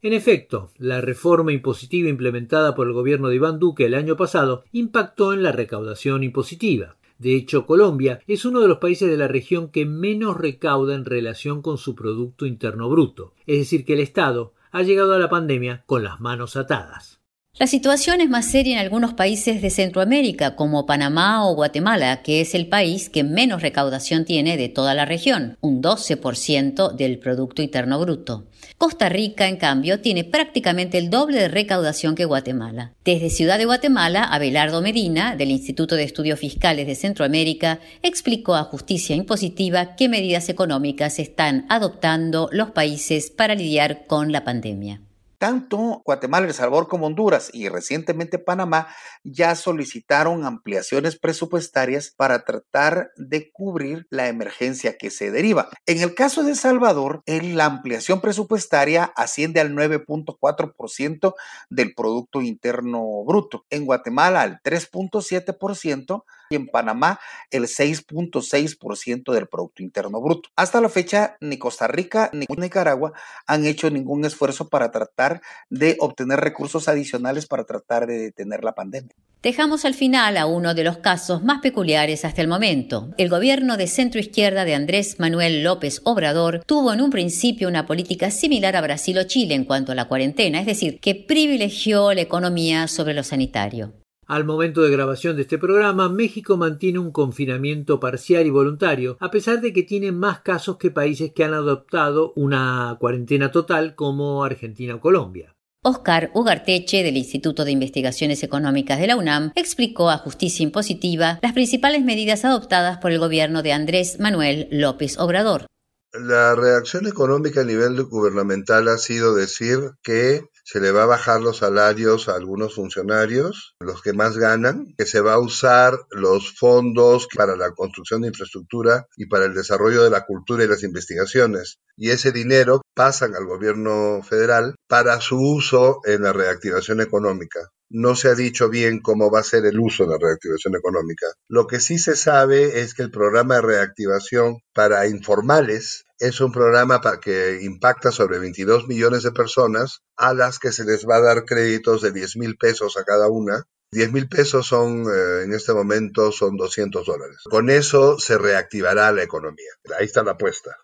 En 0.06 0.14
efecto, 0.14 0.70
la 0.78 1.02
reforma 1.02 1.52
impositiva 1.52 2.10
implementada 2.10 2.76
por 2.76 2.86
el 2.86 2.94
gobierno 2.94 3.30
de 3.30 3.38
Iván 3.38 3.58
Duque 3.58 3.88
el 3.88 3.96
año 3.96 4.16
pasado 4.16 4.64
impactó 4.72 5.34
en 5.34 5.42
la 5.42 5.52
recaudación 5.52 6.24
impositiva. 6.24 6.96
De 7.18 7.34
hecho, 7.36 7.66
Colombia 7.66 8.20
es 8.28 8.46
uno 8.46 8.62
de 8.62 8.68
los 8.68 8.78
países 8.78 9.10
de 9.10 9.18
la 9.18 9.28
región 9.28 9.68
que 9.68 9.88
menos 9.88 10.38
recauda 10.38 10.94
en 10.94 11.06
relación 11.06 11.64
con 11.64 11.80
su 11.80 11.96
Producto 11.96 12.46
Interno 12.46 12.88
Bruto, 12.88 13.34
es 13.48 13.58
decir, 13.58 13.84
que 13.84 13.94
el 13.94 14.00
Estado 14.00 14.54
ha 14.72 14.84
llegado 14.84 15.12
a 15.16 15.18
la 15.18 15.28
pandemia 15.28 15.84
con 15.88 16.04
las 16.04 16.22
manos 16.22 16.56
atadas. 16.56 17.25
La 17.58 17.68
situación 17.68 18.20
es 18.20 18.30
más 18.30 18.52
seria 18.52 18.74
en 18.74 18.80
algunos 18.80 19.14
países 19.14 19.62
de 19.62 19.70
Centroamérica, 19.70 20.58
como 20.58 20.86
Panamá 20.86 21.48
o 21.48 21.56
Guatemala, 21.56 22.22
que 22.22 22.42
es 22.42 22.54
el 22.54 22.68
país 22.68 23.10
que 23.10 23.24
menos 23.24 23.62
recaudación 23.62 24.26
tiene 24.26 24.58
de 24.58 24.68
toda 24.68 24.94
la 24.94 25.06
región, 25.06 25.58
un 25.62 25.82
12% 25.82 26.92
del 26.92 27.18
Producto 27.18 27.62
Interno 27.62 27.98
Bruto. 27.98 28.44
Costa 28.78 29.08
Rica, 29.08 29.48
en 29.48 29.56
cambio, 29.56 30.02
tiene 30.02 30.26
prácticamente 30.26 30.98
el 30.98 31.10
doble 31.10 31.40
de 31.40 31.48
recaudación 31.48 32.16
que 32.16 32.26
Guatemala. 32.26 32.92
Desde 33.06 33.30
Ciudad 33.30 33.58
de 33.58 33.64
Guatemala, 33.64 34.26
Abelardo 34.26 34.82
Medina, 34.82 35.38
del 35.38 35.52
Instituto 35.52 35.96
de 35.96 36.04
Estudios 36.04 36.42
Fiscales 36.42 36.88
de 36.88 36.96
Centroamérica, 36.96 37.80
explicó 38.02 38.56
a 38.56 38.66
Justicia 38.66 39.16
Impositiva 39.16 39.96
qué 39.96 40.10
medidas 40.10 40.50
económicas 40.50 41.20
están 41.20 41.66
adoptando 41.70 42.50
los 42.52 42.72
países 42.72 43.32
para 43.32 43.56
lidiar 43.56 44.08
con 44.08 44.34
la 44.34 44.44
pandemia. 44.44 45.00
Tanto 45.38 46.02
Guatemala, 46.06 46.48
El 46.48 46.54
Salvador 46.54 46.88
como 46.88 47.08
Honduras 47.08 47.50
y 47.54 47.70
recientemente 47.70 48.40
Panamá 48.40 48.88
ya 49.24 49.56
solicitaron 49.56 50.46
ampliaciones 50.46 51.18
presupuestarias 51.18 52.14
para 52.16 52.46
tratar 52.46 53.12
de 53.18 53.52
cubrir 53.52 54.08
la 54.10 54.28
emergencia 54.28 54.98
que 54.98 55.10
se 55.10 55.32
deriva. 55.32 55.70
En 55.86 56.02
el 56.02 56.16
caso 56.16 56.44
de 56.44 56.52
El 56.52 56.58
Salvador, 56.58 57.24
la 57.26 57.66
ampliación 57.66 58.22
presupuestaria 58.22 59.12
asciende 59.16 59.60
al 59.60 59.72
9.4% 59.74 61.34
del 61.70 61.94
Producto 61.94 62.42
Interno 62.42 63.24
Bruto. 63.26 63.66
En 63.70 63.86
Guatemala 63.86 64.42
al 64.42 64.62
3.7% 64.62 66.24
y 66.50 66.56
en 66.56 66.68
Panamá 66.68 67.20
el 67.52 67.64
6.6% 67.64 69.34
del 69.34 69.48
Producto 69.48 69.84
Interno 69.84 70.22
Bruto. 70.22 70.50
Hasta 70.56 70.82
la 70.82 70.90
fecha, 70.90 71.38
ni 71.42 71.58
Costa 71.58 71.88
Rica 71.88 72.30
ni 72.34 72.46
Nicaragua 72.58 73.14
han 73.48 73.66
hecho 73.66 73.90
ningún 73.90 74.26
esfuerzo 74.26 74.70
para 74.70 74.92
tratar 74.92 75.42
de 75.70 75.98
obtener 76.00 76.40
recursos 76.40 76.88
adicionales 76.88 77.48
para 77.48 77.66
tratar 77.66 78.08
de 78.08 78.18
detener 78.18 78.64
la 78.64 78.74
pandemia. 78.74 79.16
Dejamos 79.42 79.86
al 79.86 79.94
final 79.94 80.38
a 80.38 80.48
uno 80.48 80.74
de 80.74 80.84
los 80.84 80.98
casos 80.98 81.44
más 81.44 81.62
peculiares 81.62 82.26
hasta 82.26 82.42
el 82.42 82.48
momento. 82.48 83.14
El 83.18 83.30
gobierno 83.30 83.78
de 83.78 83.86
centro 83.86 84.20
izquierda 84.20 84.66
de 84.66 84.74
Andrés 84.74 85.20
Manuel 85.20 85.64
López 85.64 86.02
Obrador 86.04 86.64
tuvo 86.66 86.94
en 86.94 87.02
un 87.02 87.12
principio 87.12 87.68
una 87.68 87.86
política 87.86 88.32
similar 88.32 88.76
a 88.76 88.82
Brasil 88.82 89.18
o 89.20 89.24
Chile 89.26 89.54
en 89.54 89.66
cuanto 89.66 89.92
a 89.92 89.96
la 89.96 90.08
cuarentena, 90.08 90.60
es 90.60 90.66
decir, 90.66 91.00
que 91.00 91.14
privilegió 91.14 92.14
la 92.14 92.22
economía 92.22 92.88
sobre 92.88 93.14
lo 93.14 93.24
sanitario. 93.24 93.94
Al 94.28 94.44
momento 94.44 94.82
de 94.82 94.90
grabación 94.90 95.36
de 95.36 95.44
este 95.44 95.60
programa, 95.60 96.10
México 96.10 96.58
mantiene 96.58 96.98
un 96.98 97.12
confinamiento 97.12 98.00
parcial 98.00 98.48
y 98.48 98.50
voluntario, 98.50 99.18
a 99.20 99.30
pesar 99.30 99.62
de 99.62 99.72
que 99.72 99.84
tiene 99.84 100.12
más 100.12 100.40
casos 100.40 100.78
que 100.78 100.90
países 100.90 101.32
que 101.32 101.44
han 101.44 101.54
adoptado 101.54 102.34
una 102.36 102.98
cuarentena 103.00 103.52
total 103.52 103.94
como 103.94 104.44
Argentina 104.44 104.96
o 104.96 105.00
Colombia. 105.00 105.56
Oscar 105.84 106.32
Ugarteche, 106.34 107.04
del 107.04 107.18
Instituto 107.18 107.64
de 107.64 107.72
Investigaciones 107.72 108.42
Económicas 108.42 109.00
de 109.00 109.06
la 109.06 109.16
UNAM, 109.16 109.52
explicó 109.54 110.10
a 110.10 110.18
Justicia 110.18 110.64
Impositiva 110.64 111.38
las 111.44 111.54
principales 111.54 112.04
medidas 112.04 112.44
adoptadas 112.44 112.98
por 112.98 113.12
el 113.12 113.20
gobierno 113.20 113.62
de 113.62 113.74
Andrés 113.74 114.20
Manuel 114.20 114.68
López 114.72 115.20
Obrador. 115.20 115.68
La 116.14 116.56
reacción 116.56 117.06
económica 117.06 117.62
a 117.62 117.66
nivel 117.66 118.02
gubernamental 118.06 118.88
ha 118.88 118.98
sido 118.98 119.36
decir 119.36 119.78
que 120.02 120.42
se 120.66 120.80
le 120.80 120.92
va 120.92 121.04
a 121.04 121.06
bajar 121.06 121.42
los 121.42 121.58
salarios 121.58 122.28
a 122.28 122.36
algunos 122.36 122.74
funcionarios, 122.74 123.76
los 123.80 124.02
que 124.02 124.14
más 124.14 124.36
ganan, 124.38 124.96
que 124.98 125.06
se 125.06 125.22
va 125.22 125.34
a 125.34 125.40
usar 125.40 125.94
los 126.10 126.58
fondos 126.58 127.28
para 127.36 127.56
la 127.56 127.72
construcción 127.72 128.22
de 128.22 128.30
infraestructura 128.30 129.06
y 129.16 129.28
para 129.28 129.46
el 129.46 129.54
desarrollo 129.54 130.04
de 130.04 130.10
la 130.10 130.26
cultura 130.26 130.64
y 130.64 130.68
las 130.68 130.82
investigaciones. 130.82 131.78
Y 131.96 132.10
ese 132.10 132.32
dinero 132.32 132.82
pasan 132.96 133.36
al 133.36 133.46
gobierno 133.46 134.22
federal 134.24 134.74
para 134.88 135.22
su 135.22 135.40
uso 135.40 136.00
en 136.04 136.24
la 136.24 136.34
reactivación 136.34 137.00
económica. 137.00 137.70
No 137.90 138.16
se 138.16 138.30
ha 138.30 138.36
dicho 138.36 138.70
bien 138.70 139.00
cómo 139.00 139.30
va 139.32 139.40
a 139.40 139.44
ser 139.44 139.66
el 139.66 139.80
uso 139.80 140.06
de 140.06 140.12
la 140.12 140.18
reactivación 140.20 140.76
económica. 140.76 141.28
Lo 141.48 141.68
que 141.68 141.80
sí 141.80 141.98
se 141.98 142.16
sabe 142.16 142.82
es 142.82 142.94
que 142.94 143.04
el 143.04 143.12
programa 143.12 143.56
de 143.56 143.62
reactivación 143.62 144.58
para 144.74 145.08
informales 145.08 146.06
es 146.20 146.40
un 146.42 146.52
programa 146.52 147.02
que 147.22 147.60
impacta 147.62 148.12
sobre 148.12 148.40
22 148.40 148.88
millones 148.88 149.24
de 149.24 149.32
personas 149.32 150.02
a 150.16 150.34
las 150.34 150.60
que 150.60 150.72
se 150.72 150.86
les 150.86 151.06
va 151.06 151.18
a 151.18 151.22
dar 151.22 151.46
créditos 151.46 152.02
de 152.02 152.12
10 152.12 152.38
mil 152.38 152.58
pesos 152.58 152.98
a 152.98 153.04
cada 153.04 153.30
una. 153.30 153.64
10 153.92 154.12
mil 154.12 154.28
pesos 154.28 154.66
son, 154.68 155.04
eh, 155.04 155.44
en 155.44 155.54
este 155.54 155.74
momento, 155.74 156.32
son 156.32 156.58
200 156.58 157.06
dólares. 157.06 157.38
Con 157.50 157.70
eso 157.70 158.18
se 158.18 158.38
reactivará 158.38 159.12
la 159.12 159.24
economía. 159.24 159.72
Ahí 159.98 160.06
está 160.06 160.24
la 160.24 160.32
apuesta. 160.32 160.76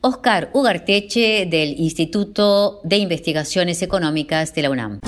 Oscar 0.00 0.50
Ugarteche 0.54 1.46
del 1.50 1.80
Instituto 1.80 2.80
de 2.84 2.96
Investigaciones 2.98 3.82
Económicas 3.82 4.54
de 4.54 4.62
la 4.62 4.70
UNAM. 4.70 5.00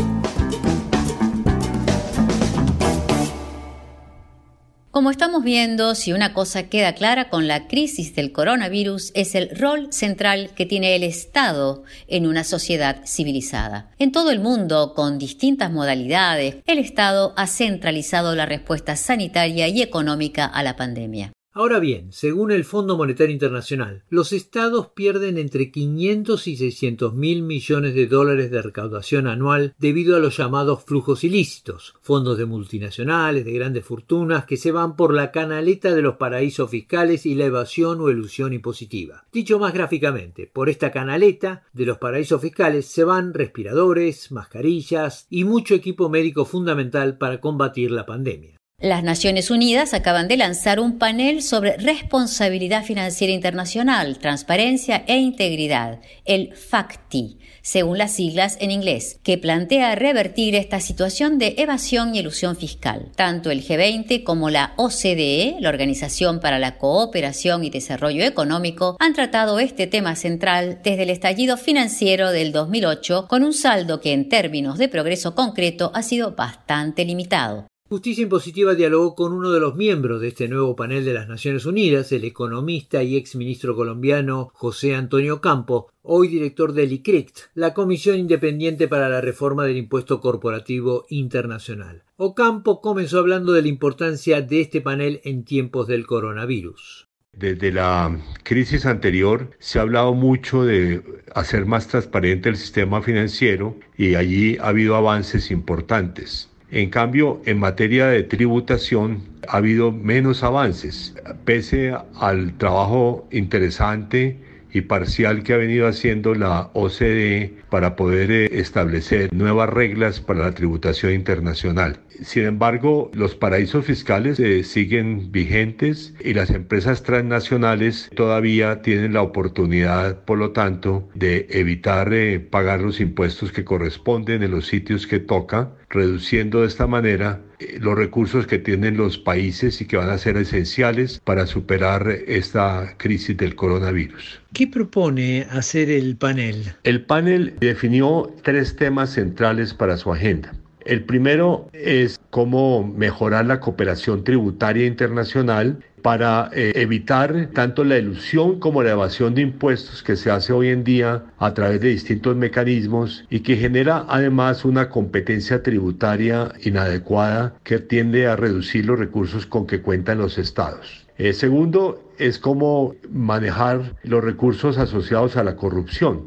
Como 4.98 5.12
estamos 5.12 5.44
viendo, 5.44 5.94
si 5.94 6.12
una 6.12 6.34
cosa 6.34 6.64
queda 6.64 6.92
clara 6.92 7.30
con 7.30 7.46
la 7.46 7.68
crisis 7.68 8.16
del 8.16 8.32
coronavirus 8.32 9.12
es 9.14 9.36
el 9.36 9.56
rol 9.56 9.92
central 9.92 10.50
que 10.56 10.66
tiene 10.66 10.96
el 10.96 11.04
Estado 11.04 11.84
en 12.08 12.26
una 12.26 12.42
sociedad 12.42 13.02
civilizada. 13.06 13.92
En 14.00 14.10
todo 14.10 14.32
el 14.32 14.40
mundo, 14.40 14.94
con 14.96 15.16
distintas 15.16 15.70
modalidades, 15.70 16.56
el 16.66 16.78
Estado 16.78 17.32
ha 17.36 17.46
centralizado 17.46 18.34
la 18.34 18.44
respuesta 18.44 18.96
sanitaria 18.96 19.68
y 19.68 19.82
económica 19.82 20.46
a 20.46 20.64
la 20.64 20.74
pandemia. 20.74 21.30
Ahora 21.58 21.80
bien, 21.80 22.12
según 22.12 22.52
el 22.52 22.64
Fondo 22.64 22.96
Monetario 22.96 23.32
Internacional, 23.32 24.04
los 24.10 24.32
estados 24.32 24.90
pierden 24.90 25.38
entre 25.38 25.72
500 25.72 26.46
y 26.46 26.56
600 26.56 27.14
mil 27.14 27.42
millones 27.42 27.96
de 27.96 28.06
dólares 28.06 28.52
de 28.52 28.62
recaudación 28.62 29.26
anual 29.26 29.74
debido 29.76 30.14
a 30.14 30.20
los 30.20 30.36
llamados 30.36 30.84
flujos 30.84 31.24
ilícitos, 31.24 31.96
fondos 32.00 32.38
de 32.38 32.46
multinacionales, 32.46 33.44
de 33.44 33.52
grandes 33.54 33.84
fortunas 33.84 34.44
que 34.44 34.56
se 34.56 34.70
van 34.70 34.94
por 34.94 35.12
la 35.12 35.32
canaleta 35.32 35.92
de 35.92 36.02
los 36.02 36.14
paraísos 36.14 36.70
fiscales 36.70 37.26
y 37.26 37.34
la 37.34 37.46
evasión 37.46 38.00
o 38.02 38.08
elusión 38.08 38.52
impositiva. 38.52 39.24
Dicho 39.32 39.58
más 39.58 39.74
gráficamente, 39.74 40.46
por 40.46 40.68
esta 40.68 40.92
canaleta 40.92 41.64
de 41.72 41.86
los 41.86 41.98
paraísos 41.98 42.40
fiscales 42.40 42.86
se 42.86 43.02
van 43.02 43.34
respiradores, 43.34 44.30
mascarillas 44.30 45.26
y 45.28 45.42
mucho 45.42 45.74
equipo 45.74 46.08
médico 46.08 46.44
fundamental 46.44 47.18
para 47.18 47.40
combatir 47.40 47.90
la 47.90 48.06
pandemia. 48.06 48.57
Las 48.80 49.02
Naciones 49.02 49.50
Unidas 49.50 49.92
acaban 49.92 50.28
de 50.28 50.36
lanzar 50.36 50.78
un 50.78 50.98
panel 50.98 51.42
sobre 51.42 51.76
responsabilidad 51.78 52.84
financiera 52.84 53.32
internacional, 53.32 54.20
transparencia 54.20 55.02
e 55.08 55.16
integridad, 55.16 55.98
el 56.24 56.54
FACTI, 56.54 57.38
según 57.60 57.98
las 57.98 58.12
siglas 58.12 58.56
en 58.60 58.70
inglés, 58.70 59.18
que 59.24 59.36
plantea 59.36 59.96
revertir 59.96 60.54
esta 60.54 60.78
situación 60.78 61.38
de 61.38 61.56
evasión 61.58 62.14
y 62.14 62.20
elusión 62.20 62.54
fiscal. 62.54 63.10
Tanto 63.16 63.50
el 63.50 63.66
G20 63.66 64.22
como 64.22 64.48
la 64.48 64.74
OCDE, 64.76 65.56
la 65.58 65.70
Organización 65.70 66.38
para 66.38 66.60
la 66.60 66.78
Cooperación 66.78 67.64
y 67.64 67.70
Desarrollo 67.70 68.22
Económico, 68.24 68.96
han 69.00 69.12
tratado 69.12 69.58
este 69.58 69.88
tema 69.88 70.14
central 70.14 70.82
desde 70.84 71.02
el 71.02 71.10
estallido 71.10 71.56
financiero 71.56 72.30
del 72.30 72.52
2008 72.52 73.26
con 73.28 73.42
un 73.42 73.54
saldo 73.54 74.00
que 74.00 74.12
en 74.12 74.28
términos 74.28 74.78
de 74.78 74.88
progreso 74.88 75.34
concreto 75.34 75.90
ha 75.94 76.04
sido 76.04 76.36
bastante 76.36 77.04
limitado. 77.04 77.66
Justicia 77.88 78.24
Impositiva 78.24 78.74
dialogó 78.74 79.14
con 79.14 79.32
uno 79.32 79.50
de 79.50 79.60
los 79.60 79.74
miembros 79.74 80.20
de 80.20 80.28
este 80.28 80.46
nuevo 80.46 80.76
panel 80.76 81.06
de 81.06 81.14
las 81.14 81.26
Naciones 81.26 81.64
Unidas, 81.64 82.12
el 82.12 82.24
economista 82.24 83.02
y 83.02 83.16
exministro 83.16 83.74
colombiano 83.74 84.50
José 84.52 84.94
Antonio 84.94 85.40
Campo, 85.40 85.90
hoy 86.02 86.28
director 86.28 86.74
del 86.74 86.92
ICRICT, 86.92 87.38
la 87.54 87.72
Comisión 87.72 88.18
Independiente 88.18 88.88
para 88.88 89.08
la 89.08 89.22
Reforma 89.22 89.64
del 89.64 89.78
Impuesto 89.78 90.20
Corporativo 90.20 91.06
Internacional. 91.08 92.02
Ocampo 92.18 92.82
comenzó 92.82 93.20
hablando 93.20 93.54
de 93.54 93.62
la 93.62 93.68
importancia 93.68 94.42
de 94.42 94.60
este 94.60 94.82
panel 94.82 95.22
en 95.24 95.46
tiempos 95.46 95.86
del 95.86 96.06
coronavirus. 96.06 97.08
Desde 97.32 97.72
la 97.72 98.20
crisis 98.42 98.84
anterior 98.84 99.48
se 99.60 99.78
ha 99.78 99.82
hablado 99.82 100.12
mucho 100.12 100.62
de 100.62 101.02
hacer 101.34 101.64
más 101.64 101.88
transparente 101.88 102.50
el 102.50 102.56
sistema 102.56 103.00
financiero 103.00 103.76
y 103.96 104.14
allí 104.14 104.58
ha 104.58 104.68
habido 104.68 104.94
avances 104.94 105.50
importantes. 105.50 106.50
En 106.70 106.90
cambio, 106.90 107.40
en 107.46 107.58
materia 107.58 108.08
de 108.08 108.22
tributación 108.24 109.22
ha 109.48 109.56
habido 109.56 109.90
menos 109.90 110.42
avances, 110.42 111.14
pese 111.46 111.94
al 112.20 112.58
trabajo 112.58 113.26
interesante 113.30 114.36
y 114.72 114.82
parcial 114.82 115.42
que 115.42 115.54
ha 115.54 115.56
venido 115.56 115.88
haciendo 115.88 116.34
la 116.34 116.70
OCDE 116.74 117.54
para 117.70 117.96
poder 117.96 118.30
eh, 118.30 118.50
establecer 118.52 119.32
nuevas 119.32 119.70
reglas 119.70 120.20
para 120.20 120.40
la 120.40 120.52
tributación 120.52 121.14
internacional. 121.14 122.00
Sin 122.22 122.44
embargo, 122.44 123.10
los 123.14 123.34
paraísos 123.34 123.84
fiscales 123.84 124.38
eh, 124.40 124.64
siguen 124.64 125.30
vigentes 125.30 126.14
y 126.22 126.34
las 126.34 126.50
empresas 126.50 127.02
transnacionales 127.02 128.10
todavía 128.14 128.82
tienen 128.82 129.12
la 129.12 129.22
oportunidad, 129.22 130.24
por 130.24 130.38
lo 130.38 130.50
tanto, 130.50 131.08
de 131.14 131.46
evitar 131.50 132.12
eh, 132.12 132.40
pagar 132.40 132.80
los 132.80 133.00
impuestos 133.00 133.52
que 133.52 133.64
corresponden 133.64 134.42
en 134.42 134.50
los 134.50 134.66
sitios 134.66 135.06
que 135.06 135.20
toca, 135.20 135.70
reduciendo 135.90 136.60
de 136.60 136.66
esta 136.66 136.86
manera 136.86 137.40
eh, 137.58 137.78
los 137.80 137.96
recursos 137.96 138.46
que 138.46 138.58
tienen 138.58 138.96
los 138.96 139.18
países 139.18 139.80
y 139.80 139.86
que 139.86 139.96
van 139.96 140.10
a 140.10 140.18
ser 140.18 140.36
esenciales 140.36 141.20
para 141.24 141.46
superar 141.46 142.08
esta 142.26 142.94
crisis 142.96 143.36
del 143.36 143.54
coronavirus. 143.54 144.40
¿Qué 144.52 144.66
propone 144.66 145.46
hacer 145.50 145.90
el 145.90 146.16
panel? 146.16 146.72
El 146.84 147.04
panel 147.04 147.54
definió 147.60 148.32
tres 148.42 148.76
temas 148.76 149.10
centrales 149.10 149.74
para 149.74 149.96
su 149.96 150.12
agenda. 150.12 150.52
El 150.84 151.04
primero 151.04 151.68
es 151.74 152.18
cómo 152.30 152.86
mejorar 152.86 153.44
la 153.44 153.60
cooperación 153.60 154.24
tributaria 154.24 154.86
internacional 154.86 155.84
para 156.02 156.50
eh, 156.52 156.72
evitar 156.74 157.50
tanto 157.52 157.84
la 157.84 157.98
ilusión 157.98 158.60
como 158.60 158.82
la 158.82 158.92
evasión 158.92 159.34
de 159.34 159.42
impuestos 159.42 160.02
que 160.02 160.16
se 160.16 160.30
hace 160.30 160.52
hoy 160.52 160.68
en 160.68 160.84
día 160.84 161.24
a 161.38 161.54
través 161.54 161.80
de 161.80 161.88
distintos 161.88 162.36
mecanismos 162.36 163.24
y 163.30 163.40
que 163.40 163.56
genera 163.56 164.04
además 164.08 164.64
una 164.64 164.88
competencia 164.88 165.62
tributaria 165.62 166.52
inadecuada 166.62 167.54
que 167.64 167.78
tiende 167.78 168.26
a 168.26 168.36
reducir 168.36 168.86
los 168.86 168.98
recursos 168.98 169.46
con 169.46 169.66
que 169.66 169.80
cuentan 169.80 170.18
los 170.18 170.38
estados. 170.38 171.06
El 171.16 171.34
segundo 171.34 172.12
es 172.18 172.38
cómo 172.38 172.94
manejar 173.10 173.96
los 174.04 174.22
recursos 174.22 174.78
asociados 174.78 175.36
a 175.36 175.44
la 175.44 175.56
corrupción 175.56 176.22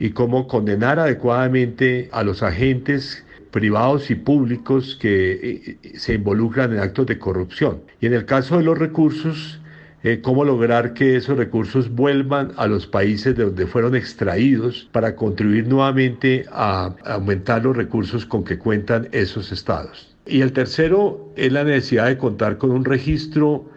y 0.00 0.10
cómo 0.10 0.46
condenar 0.48 0.98
adecuadamente 0.98 2.08
a 2.12 2.22
los 2.22 2.42
agentes 2.42 3.24
privados 3.58 4.08
y 4.08 4.14
públicos 4.14 4.96
que 5.00 5.32
eh, 5.32 5.78
eh, 5.82 5.98
se 5.98 6.14
involucran 6.14 6.72
en 6.72 6.78
actos 6.78 7.06
de 7.06 7.18
corrupción. 7.18 7.80
Y 8.00 8.06
en 8.06 8.12
el 8.14 8.24
caso 8.24 8.56
de 8.56 8.62
los 8.62 8.78
recursos, 8.78 9.60
eh, 10.04 10.20
cómo 10.22 10.44
lograr 10.44 10.94
que 10.94 11.16
esos 11.16 11.36
recursos 11.36 11.90
vuelvan 11.90 12.52
a 12.56 12.68
los 12.68 12.86
países 12.86 13.34
de 13.34 13.46
donde 13.46 13.66
fueron 13.66 13.96
extraídos 13.96 14.88
para 14.92 15.16
contribuir 15.16 15.66
nuevamente 15.66 16.46
a 16.52 16.94
aumentar 17.04 17.64
los 17.64 17.76
recursos 17.76 18.24
con 18.24 18.44
que 18.44 18.58
cuentan 18.58 19.08
esos 19.10 19.50
estados. 19.50 20.14
Y 20.24 20.42
el 20.42 20.52
tercero 20.52 21.32
es 21.34 21.52
la 21.52 21.64
necesidad 21.64 22.06
de 22.06 22.16
contar 22.16 22.58
con 22.58 22.70
un 22.70 22.84
registro 22.84 23.68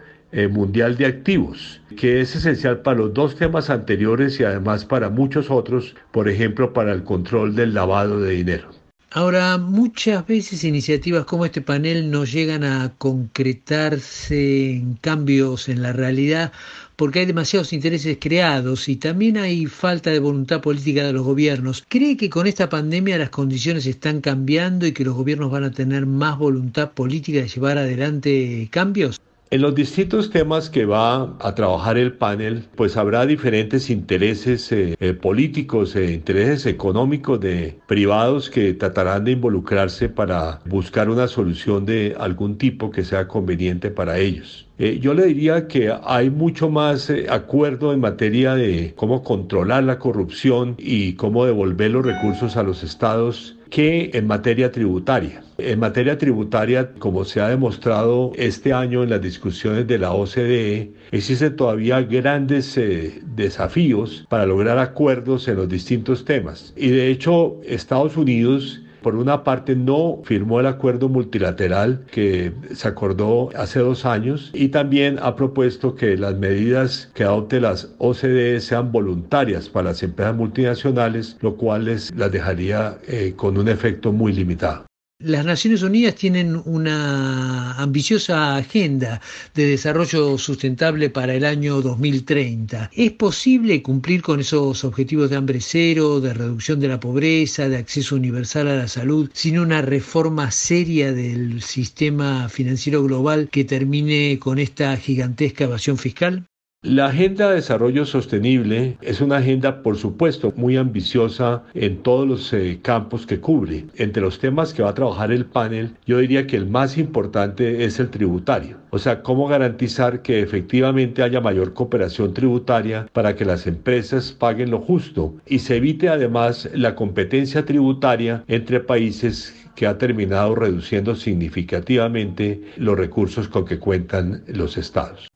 mundial 0.50 0.96
de 0.96 1.04
activos, 1.04 1.82
que 1.94 2.22
es 2.22 2.34
esencial 2.34 2.80
para 2.80 2.96
los 2.98 3.12
dos 3.12 3.36
temas 3.36 3.68
anteriores 3.68 4.40
y 4.40 4.44
además 4.44 4.86
para 4.86 5.10
muchos 5.10 5.50
otros, 5.50 5.94
por 6.10 6.26
ejemplo, 6.26 6.72
para 6.72 6.92
el 6.92 7.04
control 7.04 7.54
del 7.54 7.74
lavado 7.74 8.18
de 8.18 8.30
dinero. 8.30 8.81
Ahora, 9.14 9.58
muchas 9.58 10.26
veces 10.26 10.64
iniciativas 10.64 11.26
como 11.26 11.44
este 11.44 11.60
panel 11.60 12.10
no 12.10 12.24
llegan 12.24 12.64
a 12.64 12.94
concretarse 12.96 14.70
en 14.70 14.94
cambios 14.94 15.68
en 15.68 15.82
la 15.82 15.92
realidad 15.92 16.50
porque 16.96 17.18
hay 17.18 17.26
demasiados 17.26 17.74
intereses 17.74 18.16
creados 18.18 18.88
y 18.88 18.96
también 18.96 19.36
hay 19.36 19.66
falta 19.66 20.08
de 20.08 20.18
voluntad 20.18 20.62
política 20.62 21.04
de 21.04 21.12
los 21.12 21.24
gobiernos. 21.24 21.84
¿Cree 21.88 22.16
que 22.16 22.30
con 22.30 22.46
esta 22.46 22.70
pandemia 22.70 23.18
las 23.18 23.28
condiciones 23.28 23.84
están 23.84 24.22
cambiando 24.22 24.86
y 24.86 24.92
que 24.92 25.04
los 25.04 25.14
gobiernos 25.14 25.50
van 25.50 25.64
a 25.64 25.72
tener 25.72 26.06
más 26.06 26.38
voluntad 26.38 26.92
política 26.92 27.40
de 27.40 27.48
llevar 27.48 27.76
adelante 27.76 28.68
cambios? 28.70 29.20
En 29.52 29.60
los 29.60 29.74
distintos 29.74 30.30
temas 30.30 30.70
que 30.70 30.86
va 30.86 31.36
a 31.38 31.54
trabajar 31.54 31.98
el 31.98 32.14
panel, 32.14 32.64
pues 32.74 32.96
habrá 32.96 33.26
diferentes 33.26 33.90
intereses 33.90 34.72
eh, 34.72 34.96
eh, 34.98 35.12
políticos 35.12 35.94
e 35.94 36.10
intereses 36.10 36.64
económicos 36.64 37.38
de 37.38 37.78
privados 37.86 38.48
que 38.48 38.72
tratarán 38.72 39.24
de 39.24 39.32
involucrarse 39.32 40.08
para 40.08 40.60
buscar 40.64 41.10
una 41.10 41.28
solución 41.28 41.84
de 41.84 42.16
algún 42.18 42.56
tipo 42.56 42.90
que 42.90 43.04
sea 43.04 43.28
conveniente 43.28 43.90
para 43.90 44.18
ellos. 44.18 44.66
yo 44.78 45.12
le 45.12 45.26
diría 45.26 45.68
que 45.68 45.94
hay 46.02 46.30
mucho 46.30 46.70
más 46.70 47.12
acuerdo 47.28 47.92
en 47.92 48.00
materia 48.00 48.54
de 48.54 48.94
cómo 48.96 49.22
controlar 49.22 49.84
la 49.84 49.98
corrupción 49.98 50.76
y 50.78 51.12
cómo 51.16 51.44
devolver 51.44 51.90
los 51.90 52.06
recursos 52.06 52.56
a 52.56 52.62
los 52.62 52.82
estados 52.82 53.58
que 53.72 54.10
en 54.12 54.26
materia 54.26 54.70
tributaria. 54.70 55.42
En 55.56 55.80
materia 55.80 56.18
tributaria, 56.18 56.92
como 56.98 57.24
se 57.24 57.40
ha 57.40 57.48
demostrado 57.48 58.32
este 58.36 58.74
año 58.74 59.02
en 59.02 59.08
las 59.08 59.22
discusiones 59.22 59.86
de 59.86 59.98
la 59.98 60.12
OCDE, 60.12 60.92
existen 61.10 61.56
todavía 61.56 62.02
grandes 62.02 62.76
eh, 62.76 63.22
desafíos 63.24 64.26
para 64.28 64.44
lograr 64.44 64.78
acuerdos 64.78 65.48
en 65.48 65.56
los 65.56 65.70
distintos 65.70 66.26
temas. 66.26 66.74
Y 66.76 66.90
de 66.90 67.08
hecho, 67.08 67.60
Estados 67.64 68.18
Unidos 68.18 68.82
por 69.02 69.16
una 69.16 69.44
parte, 69.44 69.76
no 69.76 70.20
firmó 70.24 70.60
el 70.60 70.66
acuerdo 70.66 71.08
multilateral 71.08 72.06
que 72.10 72.52
se 72.72 72.88
acordó 72.88 73.50
hace 73.56 73.80
dos 73.80 74.04
años 74.04 74.50
y 74.54 74.68
también 74.68 75.18
ha 75.20 75.36
propuesto 75.36 75.94
que 75.94 76.16
las 76.16 76.36
medidas 76.36 77.10
que 77.14 77.24
adopte 77.24 77.60
las 77.60 77.94
OCDE 77.98 78.60
sean 78.60 78.92
voluntarias 78.92 79.68
para 79.68 79.90
las 79.90 80.02
empresas 80.02 80.36
multinacionales, 80.36 81.36
lo 81.40 81.56
cual 81.56 81.84
las 81.84 82.32
dejaría 82.32 82.98
eh, 83.08 83.34
con 83.36 83.58
un 83.58 83.68
efecto 83.68 84.12
muy 84.12 84.32
limitado. 84.32 84.84
Las 85.24 85.44
Naciones 85.44 85.82
Unidas 85.82 86.16
tienen 86.16 86.60
una 86.64 87.74
ambiciosa 87.74 88.56
agenda 88.56 89.20
de 89.54 89.66
desarrollo 89.66 90.36
sustentable 90.36 91.10
para 91.10 91.34
el 91.34 91.44
año 91.44 91.80
2030. 91.80 92.90
¿Es 92.92 93.12
posible 93.12 93.82
cumplir 93.82 94.20
con 94.20 94.40
esos 94.40 94.82
objetivos 94.82 95.30
de 95.30 95.36
hambre 95.36 95.60
cero, 95.60 96.20
de 96.20 96.34
reducción 96.34 96.80
de 96.80 96.88
la 96.88 96.98
pobreza, 96.98 97.68
de 97.68 97.76
acceso 97.76 98.16
universal 98.16 98.66
a 98.66 98.76
la 98.76 98.88
salud, 98.88 99.30
sin 99.32 99.60
una 99.60 99.80
reforma 99.80 100.50
seria 100.50 101.12
del 101.12 101.62
sistema 101.62 102.48
financiero 102.48 103.04
global 103.04 103.48
que 103.48 103.64
termine 103.64 104.40
con 104.40 104.58
esta 104.58 104.96
gigantesca 104.96 105.64
evasión 105.64 105.98
fiscal? 105.98 106.48
La 106.84 107.06
Agenda 107.06 107.48
de 107.48 107.54
Desarrollo 107.54 108.04
Sostenible 108.04 108.98
es 109.02 109.20
una 109.20 109.36
agenda, 109.36 109.84
por 109.84 109.96
supuesto, 109.96 110.52
muy 110.56 110.76
ambiciosa 110.76 111.62
en 111.74 112.02
todos 112.02 112.26
los 112.26 112.52
eh, 112.52 112.80
campos 112.82 113.24
que 113.24 113.38
cubre. 113.38 113.84
Entre 113.94 114.20
los 114.20 114.40
temas 114.40 114.74
que 114.74 114.82
va 114.82 114.90
a 114.90 114.94
trabajar 114.94 115.30
el 115.30 115.46
panel, 115.46 115.94
yo 116.06 116.18
diría 116.18 116.48
que 116.48 116.56
el 116.56 116.66
más 116.66 116.98
importante 116.98 117.84
es 117.84 118.00
el 118.00 118.10
tributario. 118.10 118.78
O 118.90 118.98
sea, 118.98 119.22
cómo 119.22 119.46
garantizar 119.46 120.22
que 120.22 120.40
efectivamente 120.40 121.22
haya 121.22 121.40
mayor 121.40 121.72
cooperación 121.72 122.34
tributaria 122.34 123.08
para 123.12 123.36
que 123.36 123.44
las 123.44 123.68
empresas 123.68 124.32
paguen 124.32 124.72
lo 124.72 124.80
justo 124.80 125.36
y 125.46 125.60
se 125.60 125.76
evite 125.76 126.08
además 126.08 126.68
la 126.74 126.96
competencia 126.96 127.64
tributaria 127.64 128.42
entre 128.48 128.80
países 128.80 129.54
que 129.76 129.86
ha 129.86 129.98
terminado 129.98 130.56
reduciendo 130.56 131.14
significativamente 131.14 132.60
los 132.76 132.98
recursos 132.98 133.46
con 133.46 133.66
que 133.66 133.78
cuentan 133.78 134.42
los 134.48 134.76
estados. 134.76 135.31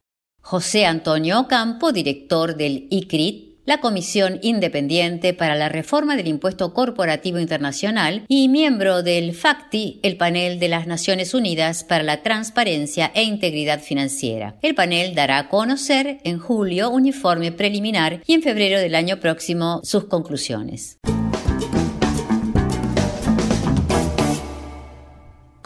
José 0.46 0.86
Antonio 0.86 1.40
Ocampo, 1.40 1.90
director 1.90 2.56
del 2.56 2.86
ICRIT, 2.88 3.56
la 3.64 3.80
Comisión 3.80 4.38
Independiente 4.42 5.34
para 5.34 5.56
la 5.56 5.68
Reforma 5.68 6.14
del 6.14 6.28
Impuesto 6.28 6.72
Corporativo 6.72 7.40
Internacional 7.40 8.24
y 8.28 8.48
miembro 8.48 9.02
del 9.02 9.34
FACTI, 9.34 9.98
el 10.04 10.16
panel 10.16 10.60
de 10.60 10.68
las 10.68 10.86
Naciones 10.86 11.34
Unidas 11.34 11.82
para 11.82 12.04
la 12.04 12.22
Transparencia 12.22 13.10
e 13.12 13.24
Integridad 13.24 13.80
Financiera. 13.80 14.54
El 14.62 14.76
panel 14.76 15.16
dará 15.16 15.38
a 15.38 15.48
conocer 15.48 16.20
en 16.22 16.38
julio 16.38 16.90
un 16.90 17.06
informe 17.06 17.50
preliminar 17.50 18.22
y 18.24 18.34
en 18.34 18.42
febrero 18.42 18.78
del 18.78 18.94
año 18.94 19.18
próximo 19.18 19.80
sus 19.82 20.04
conclusiones. 20.04 21.00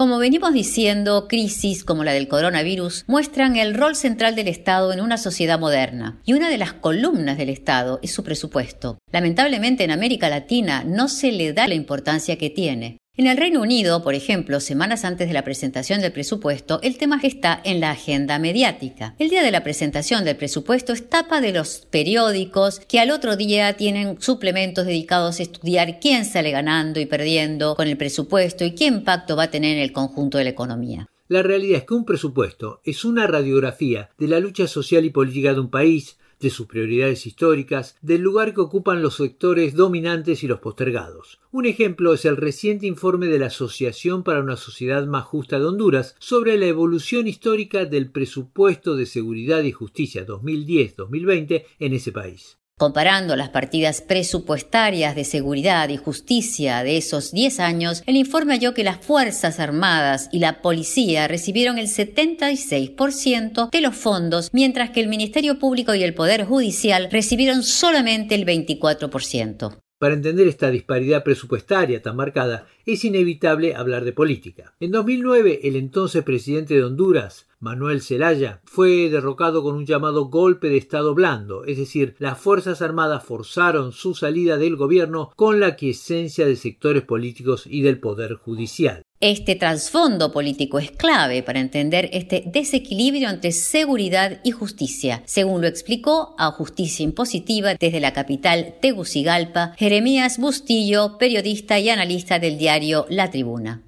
Como 0.01 0.19
venimos 0.19 0.55
diciendo, 0.55 1.29
crisis 1.29 1.85
como 1.85 2.05
la 2.05 2.13
del 2.13 2.27
coronavirus 2.27 3.05
muestran 3.07 3.57
el 3.57 3.75
rol 3.75 3.95
central 3.95 4.35
del 4.35 4.49
Estado 4.49 4.95
en 4.95 5.03
una 5.03 5.19
sociedad 5.19 5.61
moderna, 5.61 6.23
y 6.25 6.33
una 6.33 6.49
de 6.49 6.57
las 6.57 6.73
columnas 6.73 7.37
del 7.37 7.51
Estado 7.51 8.01
es 8.03 8.11
su 8.11 8.25
presupuesto. 8.25 8.97
Lamentablemente 9.13 9.85
en 9.85 9.91
América 9.91 10.31
Latina 10.31 10.85
no 10.87 11.09
se 11.09 11.33
le 11.33 11.53
da 11.53 11.69
la 11.69 11.75
importancia 11.75 12.39
que 12.39 12.49
tiene. 12.49 12.97
En 13.17 13.27
el 13.27 13.37
Reino 13.37 13.61
Unido, 13.61 14.05
por 14.05 14.15
ejemplo, 14.15 14.61
semanas 14.61 15.05
antes 15.05 15.27
de 15.27 15.35
la 15.35 15.43
presentación 15.43 16.01
del 16.01 16.13
presupuesto, 16.13 16.79
el 16.83 16.97
tema 16.97 17.19
está 17.21 17.61
en 17.65 17.81
la 17.81 17.91
agenda 17.91 18.39
mediática. 18.39 19.17
El 19.19 19.31
día 19.31 19.43
de 19.43 19.51
la 19.51 19.65
presentación 19.65 20.25
del 20.25 20.37
presupuesto 20.37 20.93
es 20.93 21.11
tapa 21.11 21.41
de 21.41 21.53
los 21.53 21.87
periódicos 21.91 22.79
que 22.79 23.01
al 23.01 23.11
otro 23.11 23.37
día 23.37 23.77
tienen 23.77 24.23
suplementos 24.23 24.87
dedicados 24.87 25.41
a 25.41 25.43
estudiar 25.43 25.99
quién 25.99 26.25
sale 26.25 26.53
ganando 26.53 27.01
y 27.01 27.07
perdiendo 27.07 27.75
con 27.75 27.89
el 27.89 27.97
presupuesto 27.97 28.65
y 28.65 28.77
qué 28.77 28.87
impacto 28.87 29.35
va 29.35 29.45
a 29.45 29.51
tener 29.51 29.77
en 29.77 29.83
el 29.83 29.93
conjunto 29.93 30.39
de 30.39 30.45
la 30.45 30.51
economía. 30.51 31.09
La 31.27 31.43
realidad 31.43 31.79
es 31.79 31.85
que 31.85 31.95
un 31.95 32.05
presupuesto 32.05 32.81
es 32.85 33.05
una 33.05 33.27
radiografía 33.27 34.11
de 34.19 34.29
la 34.29 34.39
lucha 34.39 34.69
social 34.69 35.05
y 35.05 35.11
política 35.11 35.53
de 35.53 35.61
un 35.61 35.71
país, 35.71 36.17
de 36.41 36.51
sus 36.51 36.67
prioridades 36.67 37.27
históricas, 37.27 37.97
del 38.01 38.23
lugar 38.23 38.55
que 38.55 38.61
ocupan 38.61 39.03
los 39.03 39.17
sectores 39.17 39.75
dominantes 39.75 40.43
y 40.43 40.47
los 40.47 40.61
postergados. 40.61 41.41
Un 41.53 41.67
ejemplo 41.67 42.15
es 42.15 42.25
el 42.25 42.37
reciente 42.37 42.87
informe 42.87 43.27
de 43.27 43.39
la 43.39 43.47
Asociación 43.47 44.23
para 44.23 44.41
una 44.41 44.57
Sociedad 44.57 45.07
Más 45.07 45.25
Justa 45.25 45.59
de 45.59 45.67
Honduras 45.67 46.17
sobre 46.19 46.57
la 46.57 46.67
evolución 46.67 47.27
histórica 47.27 47.85
del 47.85 48.11
presupuesto 48.11 48.97
de 48.97 49.07
seguridad 49.07 49.63
y 49.63 49.73
justicia 49.73 50.27
2010-2020 50.27 51.65
en 51.79 51.93
ese 51.93 52.13
país. 52.13 52.60
Comparando 52.81 53.37
las 53.37 53.51
partidas 53.51 54.01
presupuestarias 54.01 55.15
de 55.15 55.25
seguridad 55.25 55.91
y 55.91 55.99
justicia 55.99 56.83
de 56.83 56.97
esos 56.97 57.31
10 57.31 57.61
años, 57.61 58.03
el 58.07 58.17
informe 58.17 58.55
halló 58.55 58.73
que 58.73 58.85
las 58.85 59.05
Fuerzas 59.05 59.61
Armadas 59.61 60.31
y 60.33 60.39
la 60.39 60.63
Policía 60.63 61.29
recibieron 61.29 61.77
el 61.77 61.89
76% 61.89 63.69
de 63.69 63.81
los 63.83 63.95
fondos, 63.95 64.49
mientras 64.55 64.89
que 64.89 65.01
el 65.01 65.09
Ministerio 65.09 65.59
Público 65.59 65.95
y 65.95 66.03
el 66.03 66.15
Poder 66.15 66.47
Judicial 66.47 67.11
recibieron 67.13 67.65
solamente 67.65 68.35
el 68.35 68.47
24%. 68.47 69.77
Para 69.99 70.15
entender 70.15 70.49
esta 70.49 70.71
disparidad 70.71 71.23
presupuestaria 71.23 72.01
tan 72.01 72.17
marcada, 72.17 72.67
es 72.93 73.05
inevitable 73.05 73.75
hablar 73.75 74.05
de 74.05 74.13
política. 74.13 74.75
En 74.81 74.91
2009, 74.91 75.61
el 75.65 75.77
entonces 75.77 76.23
presidente 76.25 76.75
de 76.75 76.85
Honduras, 76.85 77.47
Manuel 77.61 78.01
Zelaya, 78.01 78.61
fue 78.65 79.09
derrocado 79.11 79.63
con 79.63 79.75
un 79.75 79.87
llamado 79.87 80.27
golpe 80.27 80.69
de 80.69 80.79
Estado 80.79 81.15
blando, 81.15 81.65
es 81.65 81.79
decir, 81.79 82.17
las 82.19 82.39
Fuerzas 82.39 82.81
Armadas 82.83 83.25
forzaron 83.25 83.93
su 83.93 84.15
salida 84.15 84.57
del 84.57 84.77
gobierno 84.77 85.31
con 85.37 85.61
la 85.61 85.77
quiesencia 85.77 86.47
de 86.47 86.57
sectores 86.57 87.03
políticos 87.03 87.67
y 87.67 87.83
del 87.83 88.01
Poder 88.01 88.35
Judicial. 88.35 89.03
Este 89.23 89.55
trasfondo 89.55 90.33
político 90.33 90.79
es 90.79 90.93
clave 90.93 91.43
para 91.43 91.61
entender 91.61 92.09
este 92.15 92.43
desequilibrio 92.47 93.29
entre 93.29 93.53
seguridad 93.53 94.41
y 94.45 94.51
justicia, 94.51 95.23
según 95.27 95.61
lo 95.61 95.67
explicó 95.67 96.35
a 96.39 96.51
Justicia 96.53 97.05
Impositiva 97.05 97.75
desde 97.75 98.01
la 98.01 98.15
capital 98.15 98.77
Tegucigalpa, 98.81 99.75
Jeremías 99.77 100.39
Bustillo, 100.39 101.19
periodista 101.19 101.79
y 101.79 101.91
analista 101.91 102.39
del 102.39 102.57
diario 102.57 102.80
La 103.11 103.31
Tribuna. 103.31 103.83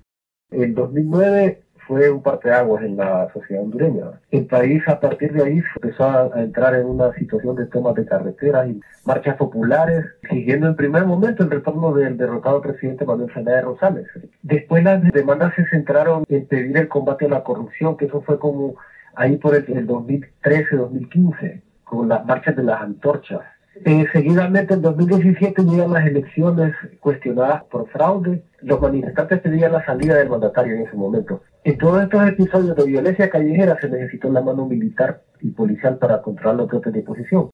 En 0.50 0.74
2009 0.74 1.62
fue 1.86 2.10
un 2.10 2.22
parteaguas 2.22 2.84
en 2.84 2.98
la 2.98 3.30
sociedad 3.32 3.62
hondureña. 3.62 4.20
El 4.30 4.44
país 4.46 4.82
a 4.86 5.00
partir 5.00 5.32
de 5.32 5.42
ahí 5.42 5.62
empezó 5.76 6.04
a, 6.04 6.30
entrar 6.42 6.74
en 6.74 6.86
una 6.86 7.12
situación 7.14 7.56
de 7.56 7.66
tomas 7.66 7.94
de 7.94 8.04
carreteras 8.04 8.68
y 8.68 8.80
marchas 9.06 9.36
populares, 9.36 10.04
siguiendo 10.28 10.68
en 10.68 10.76
primer 10.76 11.06
momento 11.06 11.42
el 11.42 11.50
retorno 11.50 11.94
del 11.94 12.18
derrotado 12.18 12.60
presidente 12.60 13.06
Manuel 13.06 13.32
Zelaya 13.32 13.62
Rosales. 13.62 14.06
Después 14.42 14.84
las 14.84 15.02
demandas 15.12 15.54
se 15.54 15.66
centraron 15.68 16.24
en 16.28 16.46
pedir 16.46 16.76
el 16.76 16.88
combate 16.88 17.24
a 17.26 17.30
la 17.30 17.44
corrupción, 17.44 17.96
que 17.96 18.04
eso 18.04 18.20
fue 18.20 18.38
como 18.38 18.74
ahí 19.14 19.36
por 19.36 19.54
el, 19.54 19.64
el 19.68 19.86
2013-2015, 19.86 21.62
con 21.84 22.10
las 22.10 22.26
marchas 22.26 22.56
de 22.56 22.62
las 22.62 22.82
antorchas. 22.82 23.40
Eh, 23.74 24.06
seguidamente 24.12 24.74
en 24.74 24.82
2017 24.82 25.62
llegan 25.64 25.92
las 25.92 26.06
elecciones 26.06 26.74
cuestionadas 27.00 27.64
por 27.64 27.88
fraude. 27.88 28.44
Los 28.60 28.80
manifestantes 28.80 29.40
pedían 29.40 29.72
la 29.72 29.84
salida 29.84 30.16
del 30.16 30.28
mandatario 30.28 30.76
en 30.76 30.82
ese 30.82 30.96
momento. 30.96 31.42
En 31.64 31.78
todos 31.78 32.02
estos 32.02 32.28
episodios 32.28 32.76
de 32.76 32.84
violencia 32.84 33.30
callejera 33.30 33.78
se 33.80 33.88
necesitó 33.88 34.30
la 34.30 34.42
mano 34.42 34.66
militar 34.66 35.22
y 35.40 35.50
policial 35.50 35.98
para 35.98 36.20
controlar 36.20 36.56
los 36.56 36.68
brotes 36.68 36.92
de 36.92 37.00
oposición. 37.00 37.50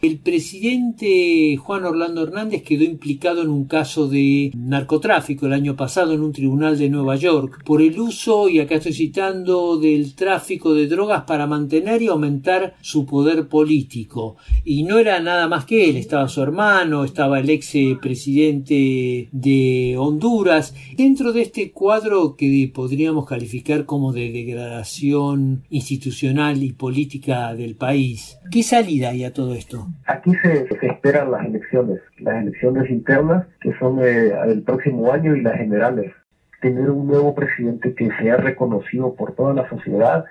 El 0.00 0.18
presidente 0.20 1.56
Juan 1.56 1.84
Orlando 1.84 2.22
Hernández 2.22 2.62
quedó 2.62 2.84
implicado 2.84 3.42
en 3.42 3.48
un 3.48 3.64
caso 3.64 4.06
de 4.06 4.52
narcotráfico 4.56 5.46
el 5.46 5.52
año 5.52 5.74
pasado 5.74 6.12
en 6.12 6.20
un 6.20 6.32
tribunal 6.32 6.78
de 6.78 6.88
Nueva 6.88 7.16
York 7.16 7.64
por 7.64 7.82
el 7.82 7.98
uso, 7.98 8.48
y 8.48 8.60
acá 8.60 8.76
estoy 8.76 8.92
citando, 8.92 9.76
del 9.76 10.14
tráfico 10.14 10.72
de 10.72 10.86
drogas 10.86 11.24
para 11.24 11.48
mantener 11.48 12.00
y 12.00 12.06
aumentar 12.06 12.76
su 12.80 13.06
poder 13.06 13.48
político. 13.48 14.36
Y 14.64 14.84
no 14.84 14.98
era 14.98 15.18
nada 15.18 15.48
más 15.48 15.64
que 15.64 15.90
él, 15.90 15.96
estaba 15.96 16.28
su 16.28 16.42
hermano, 16.42 17.02
estaba 17.02 17.40
el 17.40 17.50
ex 17.50 17.72
presidente 18.00 19.28
de 19.32 19.96
Honduras. 19.98 20.74
Dentro 20.96 21.32
de 21.32 21.42
este 21.42 21.72
cuadro 21.72 22.36
que 22.36 22.70
podríamos 22.72 23.26
calificar 23.26 23.84
como 23.84 24.12
de 24.12 24.30
degradación 24.30 25.64
institucional 25.70 26.62
y 26.62 26.72
política 26.72 27.52
del 27.56 27.74
país, 27.74 28.38
¿qué 28.52 28.62
salida 28.62 29.08
hay 29.08 29.24
a 29.24 29.32
todo 29.32 29.54
esto? 29.54 29.87
Aquí 30.06 30.32
se, 30.42 30.68
esperan 30.82 31.30
las 31.30 31.46
elecciones, 31.46 32.00
las 32.18 32.42
elecciones 32.42 32.90
internas 32.90 33.46
que 33.60 33.72
son 33.78 34.00
eh, 34.00 34.32
el 34.46 34.62
próximo 34.62 35.12
año 35.12 35.36
y 35.36 35.42
las 35.42 35.56
generales. 35.56 36.12
Tener 36.60 36.90
un 36.90 37.06
nuevo 37.06 37.34
presidente 37.34 37.94
que 37.94 38.10
sea 38.20 38.36
reconocido 38.36 39.14
por 39.14 39.34
toda 39.34 39.54
la 39.54 39.68
sociedad 39.68 40.24